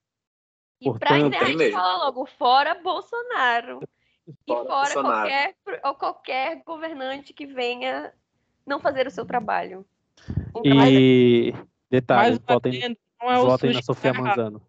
E 0.79 0.85
Portanto, 0.85 1.09
pra 1.09 1.17
encerrar, 1.19 1.43
a 1.43 1.49
gente 1.49 1.71
fala 1.71 2.05
logo, 2.05 2.25
fora 2.37 2.75
Bolsonaro. 2.75 3.79
E 4.27 4.33
fora, 4.45 4.67
Bolsonaro. 4.67 5.29
Qualquer, 5.29 5.55
ou 5.83 5.95
qualquer 5.95 6.63
governante 6.63 7.33
que 7.33 7.45
venha 7.45 8.13
não 8.65 8.79
fazer 8.79 9.07
o 9.07 9.11
seu 9.11 9.25
trabalho. 9.25 9.85
e 10.63 11.53
detalhe, 11.89 12.39
votem, 12.47 12.97
não 13.19 13.31
é 13.31 13.37
votem 13.37 13.73
na 13.73 13.81
Sofia 13.81 14.13
tá 14.13 14.21
Manzano. 14.21 14.61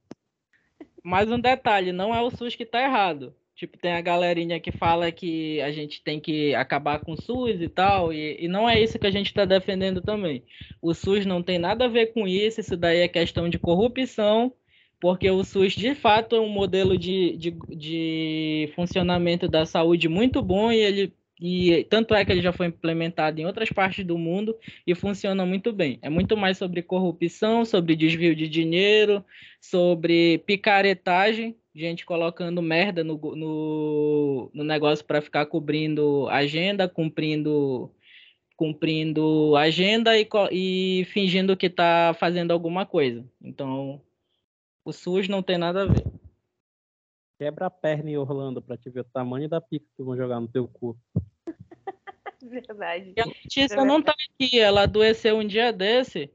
Mais 1.02 1.30
um 1.30 1.38
detalhe, 1.38 1.92
não 1.92 2.14
é 2.14 2.22
o 2.22 2.30
SUS 2.30 2.54
que 2.54 2.64
tá 2.64 2.82
errado. 2.82 3.34
Tipo, 3.54 3.76
tem 3.76 3.92
a 3.92 4.00
galerinha 4.00 4.60
que 4.60 4.70
fala 4.70 5.10
que 5.10 5.60
a 5.62 5.72
gente 5.72 6.00
tem 6.00 6.20
que 6.20 6.54
acabar 6.54 7.00
com 7.00 7.12
o 7.12 7.20
SUS 7.20 7.60
e 7.60 7.68
tal, 7.68 8.12
e, 8.12 8.44
e 8.44 8.46
não 8.46 8.68
é 8.68 8.80
isso 8.80 8.98
que 9.00 9.06
a 9.06 9.10
gente 9.10 9.26
está 9.26 9.44
defendendo 9.44 10.00
também. 10.00 10.44
O 10.80 10.94
SUS 10.94 11.26
não 11.26 11.42
tem 11.42 11.58
nada 11.58 11.86
a 11.86 11.88
ver 11.88 12.12
com 12.12 12.26
isso, 12.26 12.60
isso 12.60 12.76
daí 12.76 13.00
é 13.00 13.08
questão 13.08 13.48
de 13.48 13.58
corrupção 13.58 14.52
porque 15.00 15.30
o 15.30 15.44
SUS 15.44 15.74
de 15.74 15.94
fato 15.94 16.36
é 16.36 16.40
um 16.40 16.48
modelo 16.48 16.98
de, 16.98 17.36
de, 17.36 17.50
de 17.68 18.72
funcionamento 18.74 19.48
da 19.48 19.64
saúde 19.64 20.08
muito 20.08 20.42
bom 20.42 20.72
e 20.72 20.76
ele 20.76 21.12
e 21.40 21.84
tanto 21.84 22.14
é 22.14 22.24
que 22.24 22.32
ele 22.32 22.42
já 22.42 22.52
foi 22.52 22.66
implementado 22.66 23.40
em 23.40 23.46
outras 23.46 23.70
partes 23.70 24.04
do 24.04 24.18
mundo 24.18 24.56
e 24.86 24.94
funciona 24.94 25.46
muito 25.46 25.72
bem. 25.72 25.98
É 26.02 26.10
muito 26.10 26.36
mais 26.36 26.58
sobre 26.58 26.82
corrupção, 26.82 27.64
sobre 27.64 27.94
desvio 27.94 28.34
de 28.34 28.48
dinheiro, 28.48 29.24
sobre 29.60 30.38
picaretagem, 30.38 31.54
gente 31.72 32.04
colocando 32.04 32.60
merda 32.60 33.04
no, 33.04 33.16
no, 33.36 34.50
no 34.52 34.64
negócio 34.64 35.04
para 35.04 35.22
ficar 35.22 35.46
cobrindo 35.46 36.28
agenda, 36.28 36.88
cumprindo 36.88 37.90
cumprindo 38.56 39.54
agenda 39.54 40.18
e, 40.18 40.26
e 40.50 41.04
fingindo 41.12 41.56
que 41.56 41.66
está 41.66 42.12
fazendo 42.18 42.50
alguma 42.50 42.84
coisa. 42.84 43.24
Então, 43.40 44.00
o 44.88 44.92
SUS 44.92 45.28
não 45.28 45.42
tem 45.42 45.58
nada 45.58 45.82
a 45.82 45.86
ver. 45.86 46.04
Quebra 47.38 47.66
a 47.66 47.70
perna 47.70 48.10
em 48.10 48.16
Orlando 48.16 48.62
pra 48.62 48.76
te 48.76 48.88
ver 48.88 49.00
o 49.00 49.04
tamanho 49.04 49.48
da 49.48 49.60
pica 49.60 49.86
que 49.94 50.02
vão 50.02 50.16
jogar 50.16 50.40
no 50.40 50.48
teu 50.48 50.66
cu. 50.66 50.98
Verdade. 52.42 53.12
E 53.14 53.20
a 53.20 53.26
Letícia 53.26 53.74
é 53.74 53.84
não 53.84 54.00
tá 54.00 54.12
aqui, 54.12 54.58
ela 54.58 54.82
adoeceu 54.82 55.36
um 55.36 55.46
dia 55.46 55.72
desse. 55.72 56.32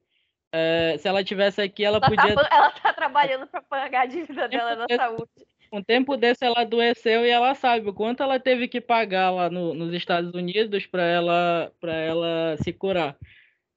É, 0.51 0.95
se 0.99 1.07
ela 1.07 1.23
tivesse 1.23 1.61
aqui, 1.61 1.83
ela, 1.83 1.97
ela 1.97 2.01
tá 2.01 2.09
podia. 2.09 2.35
Tá, 2.35 2.49
ela 2.51 2.71
tá 2.71 2.93
trabalhando 2.93 3.47
para 3.47 3.61
pagar 3.63 4.01
a 4.01 4.05
dívida 4.05 4.47
dela 4.47 4.75
na 4.75 4.85
saúde. 4.95 5.31
Um 5.71 5.81
tempo 5.81 6.15
desse 6.15 6.45
ela 6.45 6.61
adoeceu 6.61 7.25
e 7.25 7.29
ela 7.29 7.55
sabe 7.55 7.89
o 7.89 7.93
quanto 7.93 8.21
ela 8.21 8.39
teve 8.39 8.67
que 8.67 8.79
pagar 8.79 9.31
lá 9.31 9.49
no, 9.49 9.73
nos 9.73 9.91
Estados 9.91 10.31
Unidos 10.35 10.85
para 10.85 11.03
ela, 11.03 11.73
ela 11.81 12.55
se 12.57 12.71
curar. 12.71 13.17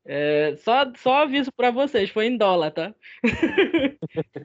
É, 0.09 0.55
só, 0.59 0.93
só 0.95 1.23
aviso 1.23 1.51
para 1.53 1.73
vocês, 1.73 2.11
foi 2.11 2.27
em 2.27 2.37
dólar, 2.37 2.71
tá? 2.71 2.95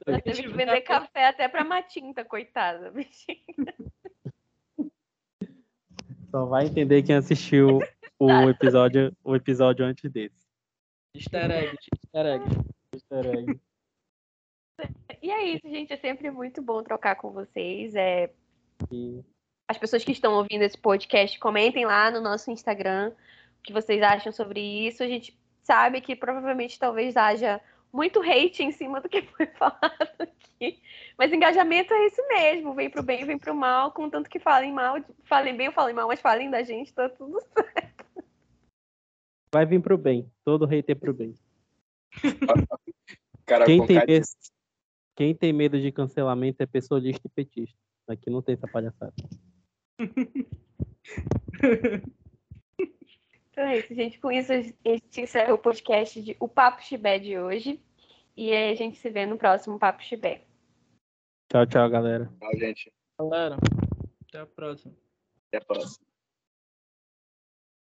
Ela 0.07 0.19
teve 0.19 0.41
que 0.41 0.49
vender 0.49 0.81
café 0.81 1.27
até 1.27 1.47
para 1.47 1.63
Matinta, 1.63 2.25
coitada. 2.25 2.91
Só 6.31 6.45
vai 6.45 6.65
entender 6.65 7.03
quem 7.03 7.15
assistiu 7.15 7.79
o 8.17 8.49
episódio, 8.49 9.13
o 9.21 9.35
episódio 9.35 9.85
antes 9.85 10.09
desse. 10.09 10.47
Easter 11.13 11.51
egg, 11.51 11.77
easter 11.93 12.25
egg. 12.25 12.45
Easter 12.93 13.25
egg. 13.25 13.59
E 15.21 15.29
é 15.29 15.43
isso, 15.43 15.69
gente. 15.69 15.91
É 15.91 15.97
sempre 15.97 16.31
muito 16.31 16.61
bom 16.61 16.81
trocar 16.81 17.15
com 17.17 17.31
vocês. 17.31 17.93
É... 17.95 18.31
As 19.67 19.77
pessoas 19.77 20.05
que 20.05 20.13
estão 20.13 20.33
ouvindo 20.35 20.61
esse 20.61 20.77
podcast, 20.77 21.37
comentem 21.37 21.85
lá 21.85 22.09
no 22.09 22.21
nosso 22.21 22.49
Instagram 22.49 23.11
o 23.59 23.61
que 23.61 23.73
vocês 23.73 24.01
acham 24.01 24.31
sobre 24.31 24.61
isso. 24.87 25.03
A 25.03 25.07
gente 25.07 25.37
sabe 25.63 26.01
que 26.01 26.15
provavelmente 26.15 26.79
talvez 26.79 27.15
haja 27.15 27.61
muito 27.91 28.21
hate 28.21 28.63
em 28.63 28.71
cima 28.71 29.01
do 29.01 29.09
que 29.09 29.21
foi 29.35 29.47
falado 29.47 30.11
aqui. 30.19 30.81
Mas 31.17 31.31
engajamento 31.31 31.93
é 31.93 32.07
isso 32.07 32.21
mesmo, 32.27 32.73
vem 32.73 32.89
pro 32.89 33.03
bem, 33.03 33.25
vem 33.25 33.37
pro 33.37 33.53
mal, 33.53 33.91
contanto 33.91 34.29
que 34.29 34.39
falem 34.39 34.71
mal, 34.71 34.95
falem 35.25 35.55
bem 35.55 35.67
ou 35.67 35.73
falem 35.73 35.93
mal, 35.93 36.07
mas 36.07 36.21
falem 36.21 36.49
da 36.49 36.63
gente, 36.63 36.93
tá 36.93 37.09
tudo 37.09 37.39
certo. 37.53 38.01
Vai 39.53 39.65
vir 39.65 39.81
pro 39.81 39.97
bem, 39.97 40.31
todo 40.45 40.65
hate 40.65 40.91
é 40.91 40.95
pro 40.95 41.13
bem. 41.13 41.35
Cara, 43.45 43.65
quem, 43.65 43.85
tem 43.85 43.97
medo, 44.05 44.25
quem 45.15 45.35
tem 45.35 45.51
medo 45.51 45.81
de 45.81 45.91
cancelamento 45.91 46.63
é 46.63 46.65
pessoa 46.65 47.01
de 47.01 47.09
e 47.09 47.29
petista. 47.29 47.77
Aqui 48.07 48.29
não 48.29 48.41
tem 48.41 48.55
essa 48.55 48.67
palhaçada. 48.67 49.13
Então 53.61 53.69
é 53.69 53.77
isso, 53.77 53.93
gente. 53.93 54.19
Com 54.19 54.31
isso, 54.31 54.51
a 54.51 54.55
gente 54.59 55.21
encerra 55.21 55.53
o 55.53 55.57
podcast 55.57 56.19
de 56.19 56.35
O 56.39 56.47
Papo 56.47 56.81
Chibé 56.81 57.19
de 57.19 57.37
hoje. 57.37 57.79
E 58.35 58.51
a 58.51 58.73
gente 58.73 58.97
se 58.97 59.07
vê 59.07 59.27
no 59.27 59.37
próximo 59.37 59.77
Papo 59.77 60.01
Chibé. 60.01 60.41
Tchau, 61.47 61.67
tchau, 61.67 61.87
galera. 61.87 62.25
Tchau, 62.39 62.57
gente. 62.57 62.91
Galera, 63.19 63.57
até 64.27 64.39
a 64.39 64.47
próxima. 64.47 64.95
Até 65.47 65.57
a 65.57 65.61
próxima. 65.61 66.10